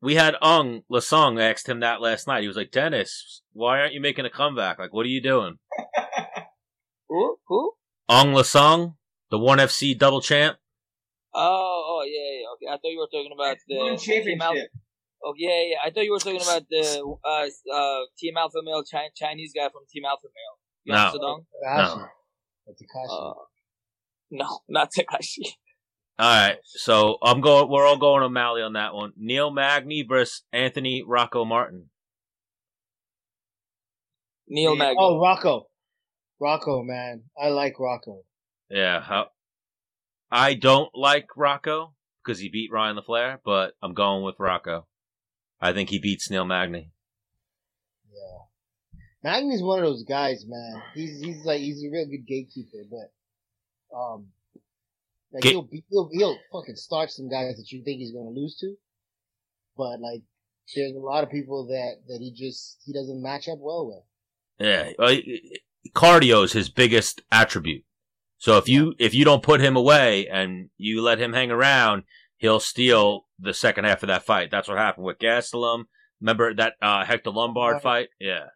We 0.00 0.14
had 0.14 0.34
Aung 0.42 0.82
La 0.88 0.98
N 0.98 1.02
Sang 1.02 1.38
asked 1.40 1.68
him 1.68 1.80
that 1.80 2.00
last 2.00 2.26
night. 2.26 2.42
He 2.42 2.48
was 2.48 2.56
like, 2.56 2.70
Dennis, 2.70 3.42
why 3.52 3.80
aren't 3.80 3.94
you 3.94 4.00
making 4.00 4.24
a 4.24 4.30
comeback? 4.30 4.78
Like, 4.78 4.92
what 4.92 5.06
are 5.06 5.08
you 5.08 5.22
doing? 5.22 5.58
who 7.08 7.36
who? 7.46 7.72
Aung 8.08 8.32
La 8.32 8.40
N 8.40 8.44
Sang, 8.44 8.94
the 9.30 9.38
1FC 9.38 9.98
double 9.98 10.20
champ? 10.20 10.58
Oh, 11.34 11.82
oh 11.86 12.02
yeah, 12.04 12.40
yeah. 12.40 12.46
Okay, 12.54 12.66
I 12.66 12.76
thought 12.78 12.90
you 12.90 12.98
were 12.98 13.06
talking 13.06 13.32
about 13.34 13.56
the 13.66 13.76
One 13.76 13.96
Team 13.96 14.40
Alpha. 14.40 14.54
championship. 14.58 14.70
Oh 15.24 15.34
yeah, 15.36 15.62
yeah. 15.70 15.76
I 15.84 15.90
thought 15.90 16.04
you 16.04 16.12
were 16.12 16.18
talking 16.18 16.42
about 16.42 16.62
the 16.68 17.16
uh, 17.24 17.74
uh, 17.74 18.00
Team 18.18 18.36
Alpha 18.36 18.58
Male 18.62 18.82
Chi- 18.90 19.10
Chinese 19.14 19.52
guy 19.54 19.68
from 19.70 19.82
Team 19.90 20.04
Alpha 20.04 20.26
Male. 20.26 20.56
No. 20.84 21.12
Yang 21.12 21.20
No. 21.22 22.06
That's 22.66 22.82
Takashi. 22.82 23.30
Uh, 23.30 23.34
no, 24.32 24.60
not 24.68 24.90
Takashi. 24.92 25.52
All 26.18 26.28
right. 26.28 26.56
So 26.64 27.18
I'm 27.22 27.40
going, 27.40 27.70
we're 27.70 27.86
all 27.86 27.96
going 27.98 28.22
O'Malley 28.22 28.62
on 28.62 28.74
that 28.74 28.94
one. 28.94 29.12
Neil 29.16 29.50
Magny 29.50 30.02
versus 30.02 30.42
Anthony 30.52 31.02
Rocco 31.06 31.44
Martin. 31.44 31.90
Neil 34.48 34.72
Yeah. 34.74 34.78
Magny. 34.78 34.96
oh, 34.98 35.20
Rocco. 35.20 35.66
Rocco, 36.40 36.82
man. 36.82 37.22
I 37.40 37.48
like 37.48 37.78
Rocco. 37.78 38.22
Yeah. 38.68 39.00
How, 39.00 39.28
I 40.30 40.54
don't 40.54 40.90
like 40.94 41.26
Rocco 41.36 41.94
because 42.24 42.38
he 42.40 42.48
beat 42.48 42.70
Ryan 42.72 42.96
LaFlare, 42.96 43.38
but 43.44 43.74
I'm 43.82 43.94
going 43.94 44.24
with 44.24 44.36
Rocco. 44.38 44.86
I 45.60 45.72
think 45.72 45.90
he 45.90 45.98
beats 45.98 46.30
Neil 46.30 46.44
Magny. 46.44 46.90
Yeah. 48.12 49.00
Magny's 49.30 49.62
one 49.62 49.78
of 49.78 49.84
those 49.84 50.04
guys, 50.04 50.44
man. 50.46 50.82
He's 50.94 51.20
he's 51.20 51.44
like 51.44 51.60
he's 51.60 51.84
a 51.84 51.88
real 51.90 52.06
good 52.06 52.26
gatekeeper, 52.26 52.84
but 52.90 53.12
um, 53.94 54.28
like 55.32 55.42
Ga- 55.42 55.50
he'll, 55.50 55.62
be, 55.62 55.84
he'll 55.90 56.10
he'll 56.12 56.38
fucking 56.52 56.76
start 56.76 57.10
some 57.10 57.28
guys 57.28 57.56
that 57.56 57.70
you 57.70 57.82
think 57.84 57.98
he's 57.98 58.12
gonna 58.12 58.30
lose 58.30 58.56
to, 58.60 58.74
but 59.76 60.00
like 60.00 60.22
there's 60.74 60.94
a 60.94 60.98
lot 60.98 61.24
of 61.24 61.30
people 61.30 61.66
that 61.66 62.02
that 62.08 62.18
he 62.20 62.32
just 62.32 62.78
he 62.84 62.92
doesn't 62.92 63.22
match 63.22 63.48
up 63.48 63.58
well 63.60 63.86
with. 63.86 64.04
Yeah, 64.58 64.92
well, 64.98 65.16
cardio 65.94 66.44
is 66.44 66.52
his 66.52 66.68
biggest 66.68 67.22
attribute. 67.30 67.84
So 68.38 68.58
if 68.58 68.68
you 68.68 68.94
if 68.98 69.14
you 69.14 69.24
don't 69.24 69.42
put 69.42 69.60
him 69.60 69.76
away 69.76 70.26
and 70.28 70.70
you 70.76 71.00
let 71.00 71.20
him 71.20 71.32
hang 71.32 71.50
around, 71.50 72.04
he'll 72.36 72.60
steal 72.60 73.26
the 73.38 73.54
second 73.54 73.84
half 73.84 74.02
of 74.02 74.08
that 74.08 74.24
fight. 74.24 74.50
That's 74.50 74.68
what 74.68 74.78
happened 74.78 75.06
with 75.06 75.18
Gastelum. 75.18 75.84
Remember 76.20 76.54
that 76.54 76.74
uh, 76.80 77.04
Hector 77.04 77.30
Lombard 77.30 77.82
fight? 77.82 78.08
Yeah, 78.20 78.46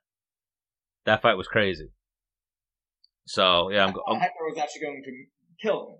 that 1.05 1.23
fight 1.23 1.37
was 1.37 1.49
crazy. 1.49 1.91
So 3.27 3.71
yeah, 3.71 3.85
I'm, 3.85 3.93
go- 3.93 4.03
I 4.07 4.11
thought 4.11 4.15
I'm 4.15 4.21
Hector 4.21 4.45
was 4.49 4.59
actually 4.59 4.83
going 4.83 5.03
to 5.05 5.67
kill 5.67 5.89
him. 5.89 5.97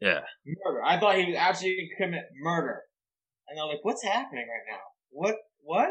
yeah. 0.00 0.20
Murder. 0.64 0.82
I 0.84 0.98
thought 0.98 1.16
he 1.16 1.26
was 1.26 1.36
actually 1.36 1.76
going 1.76 1.88
to 1.96 2.04
commit 2.04 2.24
murder. 2.42 2.82
And 3.48 3.58
I'm 3.60 3.68
like, 3.68 3.78
what's 3.82 4.02
happening 4.02 4.46
right 4.48 4.72
now? 4.72 4.80
What? 5.10 5.36
What? 5.62 5.90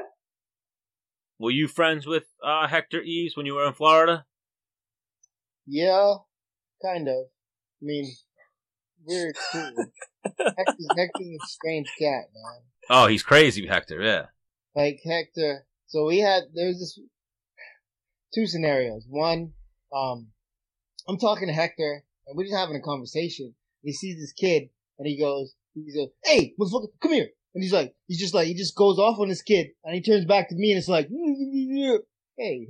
Were 1.40 1.52
you 1.52 1.68
friends 1.68 2.06
with 2.06 2.24
uh, 2.44 2.68
Hector 2.68 3.02
Yves 3.04 3.36
when 3.38 3.46
you 3.46 3.54
were 3.56 3.66
in 3.68 3.74
Florida? 3.74 4.26
Yeah, 5.66 6.16
kind 6.84 7.08
of. 7.08 7.16
I 7.82 7.82
mean, 7.84 8.12
we're 9.06 9.34
cool. 9.52 9.74
Hector's, 10.26 10.88
Hector's 10.98 11.28
a 11.28 11.48
strange 11.48 11.88
cat, 12.00 12.26
man. 12.34 12.62
Oh, 12.90 13.08
he's 13.08 13.24
crazy, 13.24 13.68
Hector. 13.68 14.02
Yeah. 14.02 14.26
like 14.76 15.00
Hector. 15.06 15.66
So 15.88 16.06
we 16.06 16.20
had 16.20 16.44
there 16.54 16.68
was 16.68 16.80
this 16.80 17.00
two 18.34 18.46
scenarios. 18.48 19.06
One, 19.08 19.54
um, 19.96 20.28
I'm 21.08 21.18
talking 21.18 21.48
to 21.48 21.54
Hector, 21.54 22.04
and 22.28 22.38
we're 22.38 22.44
just 22.46 22.56
having 22.56 22.76
a 22.76 22.82
conversation. 22.82 23.54
He 23.84 23.94
sees 23.94 24.20
this 24.20 24.34
kid, 24.34 24.70
and 25.00 25.08
he 25.08 25.18
goes, 25.18 25.54
he 25.74 25.94
goes, 25.94 26.10
"Hey, 26.24 26.54
motherfucker, 26.60 26.90
come 27.02 27.14
here!" 27.14 27.30
And 27.54 27.64
he's 27.64 27.74
like, 27.74 27.96
he's 28.08 28.20
just 28.20 28.34
like, 28.34 28.48
he 28.48 28.54
just 28.54 28.76
goes 28.76 29.00
off 29.00 29.20
on 29.20 29.30
this 29.30 29.42
kid, 29.42 29.68
and 29.84 29.96
he 29.96 30.02
turns 30.02 30.26
back 30.26 30.50
to 30.50 30.56
me, 30.56 30.72
and 30.72 30.80
it's 30.80 30.88
like, 30.88 31.08
"Hey," 32.38 32.68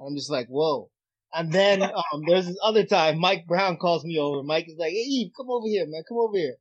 I'm 0.00 0.16
just 0.16 0.30
like, 0.30 0.46
"Whoa." 0.48 0.90
And 1.34 1.52
then 1.52 1.82
um, 2.12 2.22
there's 2.26 2.46
this 2.46 2.58
other 2.62 2.84
time, 2.84 3.18
Mike 3.18 3.46
Brown 3.46 3.76
calls 3.76 4.04
me 4.04 4.18
over. 4.18 4.42
Mike 4.42 4.68
is 4.68 4.78
like, 4.78 4.92
"Hey, 4.92 4.98
Eve, 4.98 5.32
come 5.36 5.50
over 5.50 5.66
here, 5.66 5.86
man, 5.86 6.02
come 6.08 6.18
over 6.18 6.36
here." 6.36 6.56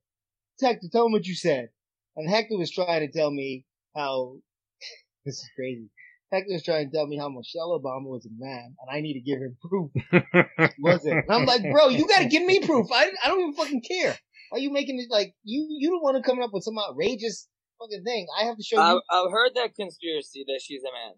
Hector, 0.62 0.88
tell 0.92 1.08
him 1.08 1.12
what 1.12 1.26
you 1.26 1.36
said. 1.36 1.70
And 2.16 2.30
Hector 2.30 2.58
was 2.58 2.72
trying 2.72 3.00
to 3.00 3.12
tell 3.12 3.32
me 3.32 3.66
how 3.96 4.38
this 5.26 5.36
is 5.36 5.50
crazy. 5.56 5.90
Hector 6.32 6.54
was 6.54 6.64
trying 6.64 6.90
to 6.90 6.96
tell 6.96 7.08
me 7.08 7.18
how 7.18 7.28
Michelle 7.28 7.78
Obama 7.78 8.06
was 8.06 8.26
a 8.26 8.30
man, 8.38 8.76
and 8.80 8.90
I 8.90 9.02
need 9.02 9.14
to 9.14 9.20
give 9.20 9.40
him 9.40 9.58
proof. 9.62 9.92
Wasn't. 10.80 11.14
And 11.14 11.30
I'm 11.30 11.46
like, 11.46 11.62
bro, 11.62 11.90
you 11.90 12.08
gotta 12.08 12.28
give 12.28 12.44
me 12.44 12.60
proof. 12.60 12.88
I, 12.92 13.12
I 13.24 13.28
don't 13.28 13.42
even 13.42 13.54
fucking 13.54 13.82
care. 13.82 14.18
Why 14.50 14.58
are 14.58 14.62
you 14.62 14.72
making 14.72 15.00
it 15.00 15.12
like 15.12 15.34
you 15.44 15.68
you 15.70 15.90
don't 15.90 16.02
want 16.02 16.18
to 16.18 16.24
come 16.24 16.42
up 16.42 16.52
with 16.54 16.64
some 16.64 16.78
outrageous 16.78 17.48
fucking 17.80 18.04
thing? 18.04 18.28
I 18.40 18.46
have 18.46 18.58
to 18.58 18.64
show 18.64 18.80
I've, 18.80 18.94
you. 18.94 19.02
I've 19.12 19.32
heard 19.32 19.52
that 19.56 19.76
conspiracy 19.76 20.46
that 20.48 20.62
she's 20.64 20.82
a 20.84 20.92
man. 20.92 21.16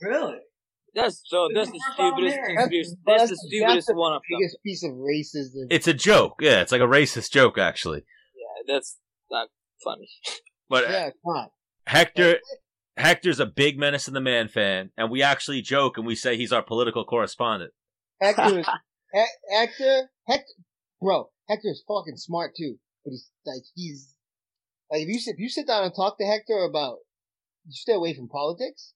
Really? 0.00 0.38
That's 0.94 1.22
so. 1.26 1.48
That's 1.52 1.68
the 1.68 1.74
the 1.74 1.80
first 1.86 1.96
time 1.98 2.06
I'm 2.06 2.12
stupidest. 2.14 2.38
Conspiracy. 2.56 2.96
That's- 3.06 3.28
That's 3.28 3.46
the 3.50 3.60
that's 3.66 3.86
the 3.86 3.94
one 3.94 4.12
of 4.14 4.22
them. 4.30 4.40
Piece 4.64 4.84
of 4.84 4.92
racism. 4.92 5.66
it's 5.70 5.88
a 5.88 5.94
joke. 5.94 6.36
Yeah, 6.40 6.60
it's 6.60 6.72
like 6.72 6.80
a 6.80 6.86
racist 6.86 7.32
joke, 7.32 7.58
actually. 7.58 8.04
Yeah, 8.34 8.74
that's 8.74 8.96
not 9.30 9.48
funny. 9.82 10.08
But 10.68 10.88
yeah, 10.88 11.10
come 11.10 11.36
on. 11.36 11.48
Hector 11.86 12.38
Hector's 12.96 13.40
a 13.40 13.46
big 13.46 13.78
Menace 13.78 14.08
in 14.08 14.14
the 14.14 14.20
Man 14.20 14.48
fan, 14.48 14.90
and 14.96 15.10
we 15.10 15.22
actually 15.22 15.60
joke 15.62 15.98
and 15.98 16.06
we 16.06 16.14
say 16.14 16.36
he's 16.36 16.52
our 16.52 16.62
political 16.62 17.04
correspondent. 17.04 17.72
Hector, 18.20 18.58
is, 18.60 18.66
He- 19.12 19.56
Hector, 19.56 20.10
Hector, 20.26 20.44
bro, 21.00 21.30
Hector's 21.48 21.82
fucking 21.86 22.16
smart 22.16 22.52
too. 22.56 22.76
But 23.04 23.10
he's 23.10 23.30
like 23.44 23.62
he's 23.74 24.14
like 24.90 25.02
if 25.02 25.08
you 25.08 25.18
sit 25.20 25.34
if 25.34 25.38
you 25.38 25.48
sit 25.48 25.66
down 25.66 25.84
and 25.84 25.94
talk 25.94 26.18
to 26.18 26.24
Hector 26.24 26.64
about 26.64 26.98
you 27.66 27.72
stay 27.72 27.92
away 27.92 28.14
from 28.14 28.28
politics, 28.28 28.94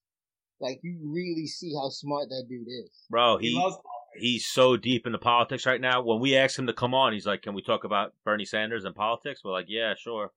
like 0.61 0.81
you 0.83 0.99
really 1.05 1.47
see 1.47 1.73
how 1.75 1.91
smart 1.91 2.29
that 2.31 2.47
dude 2.49 2.69
is. 2.69 2.91
Bro, 3.11 3.39
He, 3.39 3.51
he 3.51 3.59
loves 3.59 3.77
he's 4.17 4.47
so 4.47 4.77
deep 4.77 5.07
into 5.07 5.19
politics 5.19 5.67
right 5.67 5.81
now. 5.81 6.03
When 6.03 6.21
we 6.21 6.37
asked 6.37 6.59
him 6.59 6.67
to 6.67 6.73
come 6.73 6.95
on, 6.95 7.13
he's 7.13 7.27
like, 7.27 7.43
"Can 7.43 7.55
we 7.55 7.63
talk 7.63 7.85
about 7.85 8.15
Bernie 8.25 8.45
Sanders 8.45 8.85
and 8.85 8.95
politics?" 8.95 9.43
We're 9.45 9.53
like, 9.53 9.67
"Yeah, 9.69 9.95
sure." 9.97 10.33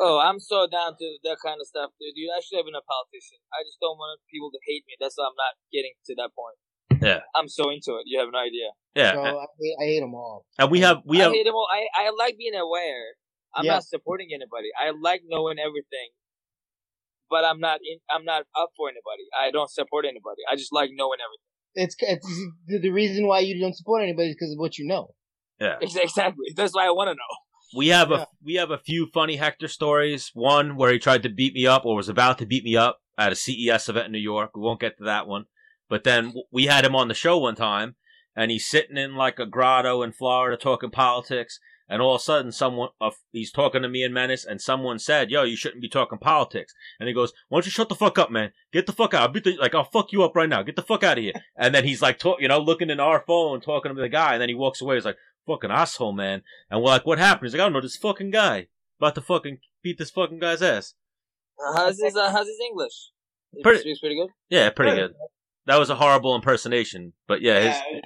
Oh, 0.00 0.22
I'm 0.22 0.38
so 0.38 0.66
down 0.70 0.94
to 0.94 1.06
that 1.26 1.38
kind 1.42 1.58
of 1.60 1.66
stuff, 1.66 1.90
dude. 1.98 2.14
You 2.14 2.30
actually 2.36 2.62
have 2.62 2.66
been 2.70 2.78
a 2.78 2.86
politician. 2.86 3.42
I 3.50 3.66
just 3.66 3.78
don't 3.82 3.98
want 3.98 4.20
people 4.30 4.50
to 4.54 4.60
hate 4.66 4.84
me. 4.86 4.94
That's 5.00 5.18
why 5.18 5.26
I'm 5.26 5.34
not 5.38 5.54
getting 5.74 5.92
to 6.06 6.12
that 6.22 6.30
point. 6.38 6.58
Yeah. 7.02 7.20
I'm 7.34 7.48
so 7.50 7.70
into 7.70 7.98
it. 7.98 8.06
You 8.06 8.18
have 8.22 8.30
no 8.30 8.38
idea. 8.38 8.70
Yeah, 8.94 9.14
So 9.14 9.22
I, 9.22 9.46
hate, 9.58 9.76
I 9.80 9.84
hate 9.90 10.00
them 10.00 10.14
all. 10.14 10.46
and 10.58 10.70
we 10.70 10.80
have 10.86 10.98
we 11.06 11.18
have 11.18 11.30
I 11.30 11.34
hate 11.34 11.44
them 11.46 11.54
all. 11.54 11.66
I, 11.70 11.86
I 11.94 12.10
like 12.16 12.38
being 12.38 12.54
aware. 12.54 13.18
I'm 13.54 13.64
Yeah. 13.64 13.74
not 13.78 13.84
supporting 13.84 14.28
anybody. 14.34 14.68
I 14.78 14.90
like 14.94 15.22
knowing 15.26 15.58
everything, 15.58 16.10
but 17.30 17.44
I'm 17.44 17.58
not 17.60 17.80
in, 17.82 17.98
I'm 18.10 18.24
not 18.24 18.42
up 18.58 18.70
for 18.76 18.88
anybody. 18.88 19.24
I 19.38 19.50
don't 19.50 19.70
support 19.70 20.04
anybody. 20.06 20.42
I 20.50 20.56
just 20.56 20.72
like 20.72 20.90
knowing 20.94 21.18
everything. 21.22 21.46
It's, 21.74 21.96
it's 22.00 22.26
the, 22.66 22.78
the 22.80 22.90
reason 22.90 23.26
why 23.26 23.40
you 23.40 23.60
don't 23.60 23.74
support 23.76 24.02
anybody 24.02 24.30
is 24.30 24.36
because 24.36 24.52
of 24.52 24.58
what 24.58 24.78
you 24.78 24.86
know. 24.86 25.14
yeah. 25.60 25.76
Exactly. 25.80 26.46
That's 26.56 26.74
why 26.74 26.86
I 26.86 26.90
want 26.90 27.08
to 27.08 27.14
know. 27.14 27.34
We 27.76 27.88
have 27.88 28.10
Yeah. 28.10 28.22
a 28.22 28.26
we 28.42 28.54
have 28.54 28.70
a 28.70 28.78
few 28.78 29.06
funny 29.12 29.36
Hector 29.36 29.68
stories. 29.68 30.30
One 30.34 30.76
where 30.76 30.92
he 30.92 30.98
tried 30.98 31.22
to 31.24 31.28
beat 31.28 31.54
me 31.54 31.66
up 31.66 31.84
or 31.84 31.96
was 31.96 32.08
about 32.08 32.38
to 32.38 32.46
beat 32.46 32.64
me 32.64 32.76
up 32.76 33.00
at 33.18 33.32
a 33.32 33.36
CES 33.36 33.88
event 33.88 34.06
in 34.06 34.12
New 34.12 34.18
York. 34.18 34.56
We 34.56 34.62
won't 34.62 34.80
get 34.80 34.96
to 34.98 35.04
that 35.04 35.26
one. 35.26 35.46
But 35.88 36.04
then 36.04 36.34
we 36.50 36.66
had 36.66 36.84
him 36.84 36.94
on 36.94 37.08
the 37.08 37.14
show 37.14 37.38
one 37.38 37.54
time, 37.56 37.96
and 38.36 38.50
he's 38.50 38.68
sitting 38.68 38.96
in 38.96 39.16
like 39.16 39.38
a 39.38 39.46
grotto 39.46 40.02
in 40.02 40.12
Florida 40.12 40.56
talking 40.56 40.90
politics. 40.90 41.58
And 41.90 42.02
all 42.02 42.16
of 42.16 42.20
a 42.20 42.22
sudden, 42.24 42.52
someone 42.52 42.90
uh, 43.00 43.12
he's 43.32 43.50
talking 43.50 43.80
to 43.80 43.88
me 43.88 44.02
and 44.02 44.12
Menace, 44.12 44.44
and 44.44 44.60
someone 44.60 44.98
said, 44.98 45.30
"Yo, 45.30 45.42
you 45.44 45.56
shouldn't 45.56 45.80
be 45.80 45.88
talking 45.88 46.18
politics." 46.18 46.74
And 47.00 47.08
he 47.08 47.14
goes, 47.14 47.32
"Why 47.48 47.56
don't 47.56 47.64
you 47.64 47.70
shut 47.70 47.88
the 47.88 47.94
fuck 47.94 48.18
up, 48.18 48.30
man? 48.30 48.52
Get 48.74 48.84
the 48.86 48.92
fuck 48.92 49.14
out! 49.14 49.22
I'll 49.22 49.28
beat 49.28 49.44
the, 49.44 49.56
like 49.56 49.74
I'll 49.74 49.84
fuck 49.84 50.12
you 50.12 50.22
up 50.22 50.36
right 50.36 50.50
now. 50.50 50.62
Get 50.62 50.76
the 50.76 50.82
fuck 50.82 51.02
out 51.02 51.16
of 51.16 51.24
here!" 51.24 51.32
And 51.56 51.74
then 51.74 51.84
he's 51.84 52.02
like, 52.02 52.18
talk, 52.18 52.42
you 52.42 52.48
know, 52.48 52.58
looking 52.60 52.90
in 52.90 53.00
our 53.00 53.24
phone, 53.26 53.62
talking 53.62 53.94
to 53.94 53.98
the 54.00 54.10
guy, 54.10 54.34
and 54.34 54.42
then 54.42 54.50
he 54.50 54.54
walks 54.54 54.82
away. 54.82 54.96
He's 54.96 55.06
like, 55.06 55.16
"Fucking 55.48 55.70
asshole, 55.72 56.12
man!" 56.12 56.42
And 56.70 56.80
we're 56.80 56.90
like, 56.90 57.06
"What 57.06 57.18
happened?" 57.18 57.46
He's 57.48 57.54
like, 57.54 57.60
"I 57.60 57.64
don't 57.64 57.72
know. 57.72 57.80
This 57.80 57.96
fucking 57.96 58.30
guy 58.30 58.68
about 59.00 59.14
to 59.16 59.20
fucking 59.22 59.58
beat 59.82 59.98
this 59.98 60.10
fucking 60.12 60.38
guy's 60.38 60.62
ass." 60.62 60.94
How's 61.74 62.00
his 62.00 62.14
uh, 62.14 62.30
How's 62.30 62.46
his 62.46 62.60
English? 62.70 63.10
He 63.52 63.62
Pretty- 63.62 63.80
speaks 63.80 63.98
pretty 64.00 64.14
good. 64.16 64.28
Yeah, 64.50 64.70
pretty 64.70 64.92
Good. 64.94 65.08
good. 65.08 65.16
That 65.66 65.78
was 65.78 65.90
a 65.90 65.96
horrible 65.96 66.34
impersonation, 66.36 67.14
but 67.26 67.40
yeah, 67.42 67.58
his 67.60 67.76
Yeah, 67.90 68.00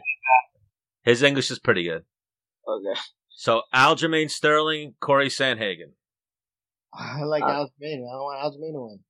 his 1.02 1.22
English 1.22 1.50
is 1.50 1.58
pretty 1.58 1.84
good. 1.84 2.04
Okay. 2.66 3.00
So 3.30 3.62
Aljamain 3.74 4.30
Sterling, 4.30 4.94
Cory 5.00 5.28
Sandhagen. 5.28 5.92
I 6.94 7.22
like 7.24 7.42
Uh, 7.42 7.46
Aljamain. 7.46 8.02
I 8.06 8.12
don't 8.12 8.22
want 8.22 8.40
Aljamain 8.54 8.72
to 8.72 8.80
win. 8.86 9.00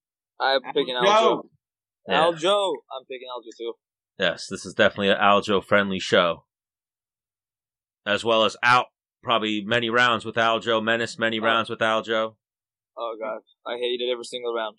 I'm 0.41 0.73
picking 0.73 0.95
Aljo. 0.95 1.07
Aljo. 1.07 1.43
Yeah. 2.09 2.21
Aljo. 2.25 2.73
I'm 2.97 3.05
picking 3.07 3.29
Aljo 3.29 3.51
too. 3.57 3.73
Yes, 4.19 4.47
this 4.49 4.65
is 4.67 4.75
definitely 4.75 5.11
an 5.11 5.19
Aljo 5.19 5.63
friendly 5.65 5.99
show. 5.99 6.45
As 8.07 8.25
well 8.25 8.45
as 8.45 8.57
out 8.63 8.87
probably 9.23 9.63
many 9.65 9.89
rounds 9.91 10.25
with 10.25 10.35
Aljo, 10.37 10.83
Menace 10.83 11.19
many 11.19 11.39
Oh. 11.39 11.45
rounds 11.45 11.71
with 11.71 11.79
Aljo. 11.81 12.37
Oh 12.97 13.17
god, 13.21 13.41
I 13.67 13.77
hated 13.79 14.11
every 14.11 14.25
single 14.25 14.53
round. 14.55 14.79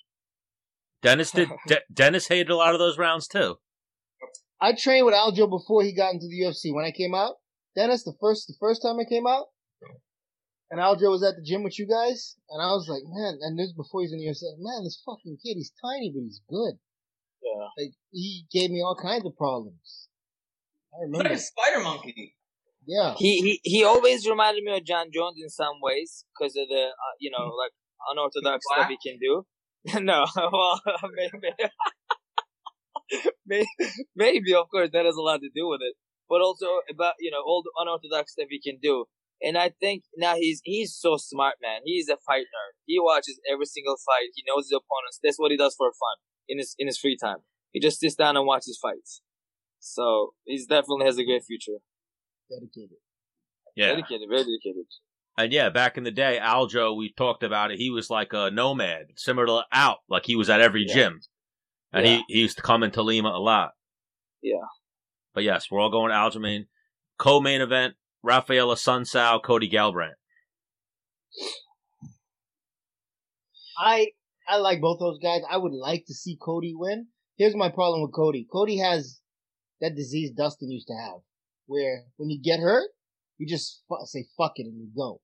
Dennis 1.02 1.32
did. 1.32 1.50
De- 1.68 1.82
Dennis 1.92 2.28
hated 2.28 2.50
a 2.50 2.56
lot 2.56 2.74
of 2.74 2.80
those 2.80 2.98
rounds 2.98 3.28
too. 3.28 3.58
I 4.62 4.74
trained 4.74 5.06
with 5.06 5.16
Aljo 5.16 5.50
before 5.50 5.84
he 5.84 5.94
got 5.96 6.14
into 6.14 6.28
the 6.28 6.40
UFC. 6.42 6.74
When 6.74 6.86
I 6.86 6.92
came 6.92 7.14
out, 7.16 7.36
Dennis, 7.76 8.04
the 8.04 8.14
first 8.20 8.48
the 8.48 8.56
first 8.60 8.82
time 8.82 9.00
I 9.00 9.06
came 9.06 9.26
out, 9.28 9.48
and 10.72 10.80
Aljo 10.80 11.10
was 11.12 11.24
at 11.24 11.36
the 11.36 11.44
gym 11.44 11.64
with 11.64 11.78
you 11.80 11.88
guys, 11.88 12.36
and 12.50 12.62
I 12.62 12.68
was 12.72 12.88
like, 12.88 13.04
man, 13.06 13.40
and 13.42 13.58
this 13.60 13.74
before 13.74 14.02
he's 14.02 14.12
in 14.14 14.20
the 14.20 14.26
UFC, 14.28 14.44
man, 14.60 14.84
this 14.84 15.02
fucking 15.06 15.38
kid, 15.44 15.56
he's 15.56 15.74
tiny 15.84 16.12
but 16.14 16.22
he's 16.24 16.42
good. 16.50 16.76
Yeah. 17.42 17.68
Like 17.78 17.94
he 18.12 18.46
gave 18.52 18.70
me 18.70 18.82
all 18.82 18.96
kinds 19.02 19.26
of 19.26 19.36
problems. 19.38 20.08
I 20.94 21.04
He's 21.04 21.12
remember. 21.12 21.30
like 21.30 21.38
a 21.38 21.42
spider 21.42 21.80
monkey. 21.84 22.36
Yeah. 22.86 23.14
He 23.18 23.42
he 23.42 23.60
he 23.64 23.84
always 23.84 24.28
reminded 24.28 24.64
me 24.64 24.76
of 24.76 24.84
Jon 24.84 25.08
Jones 25.14 25.38
in 25.42 25.50
some 25.50 25.80
ways 25.82 26.26
because 26.34 26.56
of 26.56 26.68
the 26.68 26.92
uh, 26.92 27.16
you 27.20 27.32
know 27.32 27.52
like 27.56 27.72
unorthodox 28.12 28.66
Black? 28.68 28.88
stuff 28.88 28.92
he 28.92 28.98
can 29.10 29.20
do. 29.20 29.46
no, 30.02 30.26
well 30.36 30.82
maybe, 31.16 31.54
maybe 33.46 33.68
maybe 34.16 34.54
of 34.54 34.70
course 34.70 34.90
that 34.94 35.06
has 35.06 35.16
a 35.16 35.22
lot 35.22 35.40
to 35.42 35.50
do 35.54 35.68
with 35.68 35.82
it, 35.82 35.96
but 36.30 36.42
also 36.42 36.68
about 36.90 37.14
you 37.20 37.32
know 37.32 37.42
all 37.46 37.64
the 37.64 37.72
unorthodox 37.80 38.34
stuff 38.34 38.48
he 38.50 38.60
can 38.60 38.80
do. 38.82 39.06
And 39.42 39.58
I 39.58 39.72
think 39.80 40.04
now 40.16 40.36
he's 40.36 40.62
he's 40.64 40.96
so 40.96 41.18
smart, 41.18 41.56
man. 41.62 41.82
He's 41.84 42.08
a 42.08 42.18
fight 42.26 42.48
nerd. 42.48 42.74
He 42.86 42.98
watches 43.00 43.40
every 43.52 43.66
single 43.66 43.96
fight. 44.06 44.32
He 44.36 44.44
knows 44.48 44.66
his 44.66 44.80
opponents. 44.80 45.20
That's 45.22 45.38
what 45.38 45.52
he 45.52 45.58
does 45.58 45.76
for 45.76 45.88
fun 45.92 46.18
in 46.48 46.60
his 46.60 46.76
in 46.80 46.88
his 46.88 46.98
free 46.98 47.18
time. 47.22 47.40
He 47.72 47.80
just 47.80 48.00
sits 48.00 48.16
down 48.16 48.38
and 48.38 48.46
watches 48.46 48.80
fights. 48.82 49.22
So 49.80 50.34
he 50.46 50.58
definitely 50.60 51.06
has 51.06 51.18
a 51.18 51.26
great 51.26 51.44
future. 51.44 51.80
Dedicated. 52.50 52.98
Yeah. 53.76 53.88
Dedicated, 53.96 54.28
very 54.30 54.44
dedicated. 54.44 54.86
And 55.38 55.52
yeah, 55.52 55.70
back 55.70 55.98
in 55.98 56.04
the 56.04 56.12
day, 56.12 56.40
Aljo, 56.42 56.96
we 56.96 57.12
talked 57.12 57.42
about 57.42 57.72
it. 57.72 57.80
He 57.80 57.90
was 57.90 58.10
like 58.10 58.34
a 58.34 58.52
nomad, 58.52 59.08
similar 59.16 59.48
to 59.48 59.62
Out, 59.72 59.98
like 60.08 60.26
he 60.26 60.36
was 60.36 60.50
at 60.50 60.62
every 60.62 60.86
Yeah. 60.88 60.94
gym, 60.94 61.22
and 61.92 62.06
Yeah. 62.06 62.18
he, 62.28 62.34
he 62.36 62.40
used 62.42 62.58
to 62.58 62.64
come 62.64 62.84
into 62.84 63.02
Lima 63.02 63.30
a 63.30 63.40
lot. 63.40 63.72
Yeah. 64.44 64.68
But 65.34 65.44
yes, 65.44 65.72
we're 65.72 65.80
all 65.80 65.90
going 65.90 66.10
to 66.10 66.16
Aljamain. 66.16 66.68
Co-main 67.18 67.62
event: 67.62 67.96
Raphael 68.22 68.68
Assunção, 68.68 69.42
Cody 69.42 69.70
Garbrandt. 69.70 70.14
I 73.78 74.12
I 74.48 74.58
like 74.58 74.82
both 74.82 75.00
those 75.00 75.18
guys. 75.20 75.42
I 75.50 75.58
would 75.58 75.74
like 75.74 76.04
to 76.08 76.14
see 76.14 76.38
Cody 76.40 76.74
win. 76.76 77.08
Here's 77.38 77.56
my 77.56 77.70
problem 77.70 78.02
with 78.04 78.14
Cody. 78.14 78.46
Cody 78.52 78.78
has 78.78 79.22
that 79.82 79.96
disease 79.96 80.32
Dustin 80.32 80.70
used 80.70 80.88
to 80.88 80.94
have, 80.94 81.22
where 81.66 82.06
when 82.18 82.30
you 82.30 82.40
get 82.42 82.60
hurt, 82.60 82.90
you 83.38 83.48
just 83.48 83.84
fu- 83.88 84.06
say 84.06 84.26
fuck 84.38 84.54
it 84.58 84.68
and 84.68 84.80
you 84.80 84.90
go, 84.96 85.22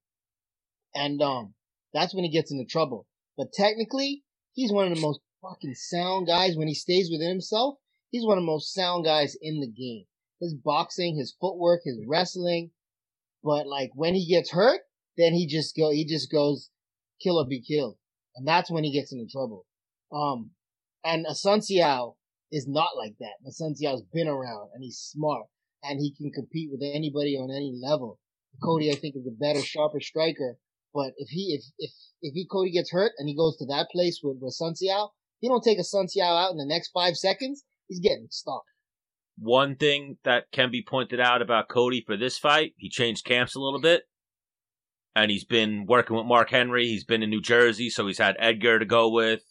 and 0.96 1.22
um, 1.22 1.54
that's 1.94 2.14
when 2.14 2.24
he 2.24 2.32
gets 2.32 2.52
into 2.52 2.66
trouble. 2.66 3.08
But 3.38 3.54
technically, 3.54 4.24
he's 4.54 4.72
one 4.72 4.88
of 4.88 4.96
the 4.96 5.02
most 5.02 5.22
fucking 5.42 5.76
sound 5.76 6.28
guys 6.28 6.56
when 6.56 6.68
he 6.68 6.74
stays 6.74 7.10
within 7.12 7.30
himself. 7.30 7.76
He's 8.12 8.26
one 8.26 8.38
of 8.38 8.42
the 8.42 8.52
most 8.52 8.74
sound 8.74 9.06
guys 9.06 9.38
in 9.42 9.60
the 9.60 9.68
game. 9.68 10.06
His 10.42 10.54
boxing, 10.54 11.18
his 11.18 11.36
footwork, 11.40 11.82
his 11.84 12.00
wrestling. 12.08 12.72
But 13.44 13.68
like 13.68 13.92
when 13.94 14.16
he 14.16 14.28
gets 14.28 14.52
hurt, 14.52 14.82
then 15.18 15.34
he 15.34 15.48
just 15.48 15.76
go 15.76 15.92
he 15.92 16.06
just 16.06 16.32
goes 16.32 16.70
kill 17.22 17.38
or 17.40 17.48
be 17.48 17.62
killed. 17.62 17.98
And 18.36 18.48
that's 18.48 18.72
when 18.72 18.84
he 18.84 18.92
gets 18.92 19.12
into 19.12 19.28
trouble. 19.28 19.66
Um 20.12 20.52
and 21.04 21.26
Assunção 21.26 22.16
is 22.52 22.68
not 22.68 22.98
like 22.98 23.16
that. 23.20 23.36
Assunção's 23.48 24.04
been 24.14 24.28
around 24.28 24.72
and 24.74 24.84
he's 24.84 24.98
smart 24.98 25.46
and 25.84 26.00
he 26.00 26.14
can 26.16 26.32
compete 26.32 26.70
with 26.72 26.82
anybody 26.84 27.36
on 27.36 27.52
any 27.52 27.74
level. 27.82 28.20
Cody 28.64 28.92
I 28.92 28.96
think 28.96 29.16
is 29.16 29.28
a 29.28 29.32
better, 29.32 29.62
sharper 29.62 30.00
striker. 30.00 30.58
But 30.94 31.14
if 31.18 31.30
he 31.30 31.56
if 31.56 31.64
if 31.78 31.92
if 32.22 32.34
he 32.34 32.48
Cody 32.52 32.72
gets 32.72 32.92
hurt 32.92 33.12
and 33.18 33.30
he 33.30 33.36
goes 33.36 33.58
to 33.58 33.66
that 33.68 33.88
place 33.92 34.20
with, 34.24 34.38
with 34.42 34.54
Sun 34.54 34.74
Assunção, 34.74 35.10
he 35.40 35.48
don't 35.48 35.64
take 35.64 35.80
a 35.80 35.84
Sun 35.84 36.08
Assunção 36.08 36.46
out 36.46 36.52
in 36.52 36.58
the 36.58 36.66
next 36.66 36.90
five 36.92 37.16
seconds, 37.16 37.64
he's 37.88 38.00
getting 38.00 38.28
stopped. 38.30 38.66
One 39.38 39.76
thing 39.76 40.18
that 40.26 40.46
can 40.52 40.70
be 40.70 40.84
pointed 40.84 41.20
out 41.20 41.42
about 41.42 41.70
Cody 41.70 42.04
for 42.06 42.18
this 42.18 42.38
fight, 42.38 42.74
he 42.78 42.90
changed 42.90 43.24
camps 43.24 43.56
a 43.56 43.60
little 43.60 43.80
bit. 43.80 44.04
And 45.16 45.32
he's 45.32 45.46
been 45.46 45.86
working 45.86 46.16
with 46.16 46.26
Mark 46.26 46.50
Henry. 46.50 46.88
He's 46.88 47.04
been 47.04 47.24
in 47.24 47.30
New 47.30 47.42
Jersey, 47.42 47.90
so 47.90 48.06
he's 48.08 48.20
had 48.20 48.36
Edgar 48.38 48.80
to 48.80 48.86
go 48.86 49.10
with, 49.10 49.42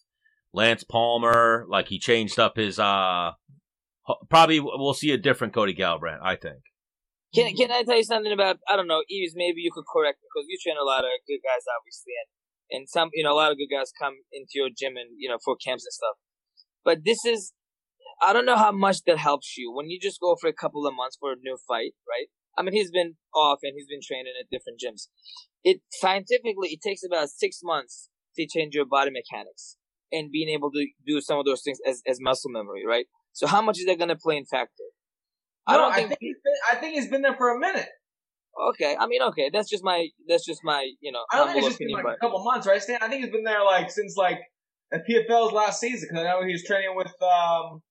Lance 0.52 0.85
Palmer. 0.85 1.66
Like 1.68 1.88
he 1.88 1.99
changed 1.99 2.38
up 2.38 2.56
his 2.56 2.78
uh 2.78 3.32
probably 4.30 4.60
we'll 4.60 4.94
see 4.94 5.10
a 5.10 5.18
different 5.18 5.54
Cody 5.54 5.74
Garbrandt, 5.74 6.20
I 6.22 6.36
think. 6.36 6.62
Can 7.34 7.54
can 7.54 7.70
I 7.70 7.82
tell 7.82 7.96
you 7.96 8.04
something 8.04 8.32
about 8.32 8.56
I 8.68 8.76
don't 8.76 8.88
know, 8.88 9.02
Yves, 9.08 9.34
maybe 9.36 9.60
you 9.60 9.70
could 9.72 9.84
correct 9.84 10.18
me 10.20 10.28
because 10.32 10.46
you 10.48 10.56
train 10.62 10.76
a 10.80 10.84
lot 10.84 11.04
of 11.04 11.10
good 11.26 11.40
guys 11.44 11.64
obviously 11.68 12.14
and, 12.16 12.28
and 12.70 12.88
some 12.88 13.10
you 13.12 13.22
know, 13.22 13.32
a 13.32 13.38
lot 13.38 13.52
of 13.52 13.58
good 13.58 13.68
guys 13.70 13.92
come 13.92 14.14
into 14.32 14.52
your 14.54 14.68
gym 14.74 14.96
and 14.96 15.10
you 15.18 15.28
know, 15.28 15.38
for 15.44 15.56
camps 15.56 15.84
and 15.84 15.92
stuff. 15.92 16.16
But 16.84 17.04
this 17.04 17.24
is 17.24 17.52
I 18.22 18.32
don't 18.32 18.46
know 18.46 18.56
how 18.56 18.72
much 18.72 19.04
that 19.06 19.18
helps 19.18 19.56
you 19.58 19.72
when 19.72 19.90
you 19.90 20.00
just 20.00 20.20
go 20.20 20.36
for 20.40 20.48
a 20.48 20.54
couple 20.54 20.86
of 20.86 20.94
months 20.94 21.16
for 21.20 21.32
a 21.32 21.36
new 21.36 21.58
fight, 21.68 21.92
right? 22.08 22.28
I 22.56 22.62
mean 22.62 22.72
he's 22.72 22.90
been 22.90 23.16
off 23.34 23.60
and 23.62 23.74
he's 23.76 23.86
been 23.86 24.00
training 24.02 24.32
at 24.40 24.48
different 24.50 24.80
gyms. 24.80 25.08
It 25.62 25.82
scientifically 25.92 26.70
it 26.72 26.80
takes 26.80 27.02
about 27.04 27.28
six 27.28 27.60
months 27.62 28.08
to 28.36 28.46
change 28.46 28.74
your 28.74 28.86
body 28.86 29.10
mechanics 29.10 29.76
and 30.10 30.30
being 30.32 30.48
able 30.48 30.70
to 30.70 30.86
do 31.06 31.20
some 31.20 31.38
of 31.38 31.44
those 31.44 31.62
things 31.62 31.78
as, 31.86 32.00
as 32.06 32.18
muscle 32.20 32.50
memory, 32.50 32.84
right? 32.86 33.06
So 33.38 33.47
how 33.47 33.62
much 33.62 33.78
is 33.78 33.87
that 33.87 34.00
gonna 34.00 34.16
play 34.16 34.37
in 34.37 34.47
factor? 34.47 34.83
I 35.64 35.76
don't 35.76 35.92
I 35.92 35.95
think 35.95 36.09
think 36.09 36.18
he's 36.21 36.37
been, 36.42 36.54
I 36.73 36.75
think 36.75 36.95
he's 36.97 37.09
been 37.09 37.23
there 37.23 37.37
for 37.37 37.54
a 37.54 37.59
minute. 37.61 37.87
Okay, 38.71 38.97
I 38.99 39.07
mean, 39.07 39.23
okay, 39.23 39.49
that's 39.52 39.71
just 39.71 39.85
my 39.85 40.09
that's 40.26 40.45
just 40.45 40.64
my 40.64 40.90
you 41.00 41.12
know 41.12 41.23
I 41.33 41.37
don't 41.37 41.47
think 41.47 41.59
it's 41.59 41.66
just 41.68 41.78
been 41.78 41.87
opinion, 41.90 42.04
like 42.04 42.16
a 42.16 42.21
couple 42.21 42.42
months, 42.42 42.66
right, 42.66 42.83
Stan? 42.83 42.99
I 43.00 43.07
think 43.07 43.23
he's 43.23 43.30
been 43.30 43.45
there 43.45 43.64
like 43.64 43.92
since 43.92 44.16
like 44.16 44.40
at 44.92 45.07
PFL's 45.07 45.52
last 45.52 45.78
season 45.78 46.09
because 46.11 46.25
I 46.25 46.30
know 46.30 46.45
he 46.45 46.50
was 46.50 46.64
training 46.64 46.97
with 46.97 47.14
um. 47.23 47.83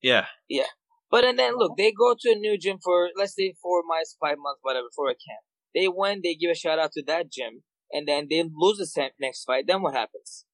Yeah. 0.00 0.26
Yeah, 0.48 0.70
but 1.10 1.24
and 1.24 1.36
then 1.36 1.56
look, 1.56 1.76
they 1.76 1.90
go 1.90 2.14
to 2.16 2.30
a 2.30 2.36
new 2.36 2.56
gym 2.56 2.78
for 2.80 3.08
let's 3.16 3.34
say 3.34 3.52
four 3.60 3.82
months, 3.84 4.16
five 4.20 4.36
months, 4.38 4.60
whatever, 4.62 4.86
for 4.94 5.08
a 5.08 5.14
camp. 5.14 5.42
They 5.74 5.88
win, 5.88 6.20
they 6.22 6.36
give 6.36 6.52
a 6.52 6.54
shout 6.54 6.78
out 6.78 6.92
to 6.92 7.02
that 7.08 7.32
gym, 7.32 7.64
and 7.90 8.06
then 8.06 8.28
they 8.30 8.44
lose 8.48 8.78
the 8.78 8.86
sa- 8.86 9.08
next 9.18 9.42
fight. 9.42 9.64
Then 9.66 9.82
what 9.82 9.94
happens? 9.94 10.44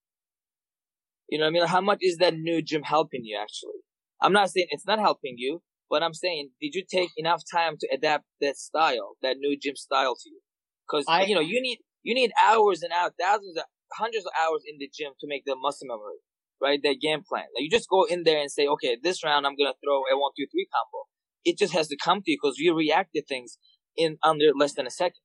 You 1.29 1.39
know 1.39 1.45
what 1.45 1.49
I 1.49 1.53
mean? 1.53 1.67
How 1.67 1.83
much 1.83 1.99
is 2.01 2.17
that 2.17 2.33
new 2.33 2.63
gym 2.63 2.85
helping 2.85 3.27
you 3.27 3.39
actually? 3.39 3.81
I'm 4.23 4.33
not 4.33 4.51
saying 4.51 4.69
it's 4.71 4.87
not 4.87 4.99
helping 4.99 5.35
you, 5.37 5.63
but 5.89 6.03
I'm 6.03 6.15
saying, 6.15 6.51
did 6.61 6.75
you 6.75 6.85
take 6.89 7.11
enough 7.17 7.43
time 7.53 7.77
to 7.81 7.89
adapt 7.93 8.25
that 8.41 8.57
style, 8.57 9.17
that 9.23 9.37
new 9.39 9.59
gym 9.61 9.77
style 9.77 10.15
to 10.15 10.31
you? 10.31 10.41
Because 10.87 11.07
you 11.29 11.35
know 11.35 11.41
you 11.41 11.61
need 11.61 11.79
you 12.03 12.15
need 12.15 12.33
hours 12.47 12.83
and 12.83 12.93
hours, 12.93 13.13
thousands, 13.21 13.57
of, 13.57 13.65
hundreds 13.93 14.25
of 14.25 14.33
hours 14.41 14.63
in 14.67 14.77
the 14.79 14.91
gym 14.93 15.13
to 15.21 15.27
make 15.27 15.45
the 15.45 15.57
muscle 15.57 15.87
memory, 15.89 16.23
right? 16.61 16.81
That 16.83 17.01
game 17.01 17.23
plan. 17.29 17.45
Like 17.55 17.63
you 17.63 17.71
just 17.71 17.89
go 17.89 18.05
in 18.05 18.25
there 18.25 18.41
and 18.41 18.51
say, 18.51 18.67
okay, 18.67 18.97
this 19.03 19.25
round 19.25 19.47
I'm 19.47 19.57
gonna 19.57 19.75
throw 19.85 20.03
a 20.11 20.19
one, 20.19 20.33
two, 20.39 20.47
three 20.51 20.67
combo. 20.73 21.07
It 21.45 21.59
just 21.59 21.73
has 21.75 21.89
to 21.89 21.97
come 21.97 22.19
to 22.23 22.31
you 22.31 22.39
because 22.41 22.59
you 22.59 22.77
react 22.77 23.11
to 23.15 23.25
things 23.25 23.59
in 23.97 24.19
under 24.23 24.47
less 24.57 24.75
than 24.75 24.87
a 24.87 24.91
second. 24.91 25.23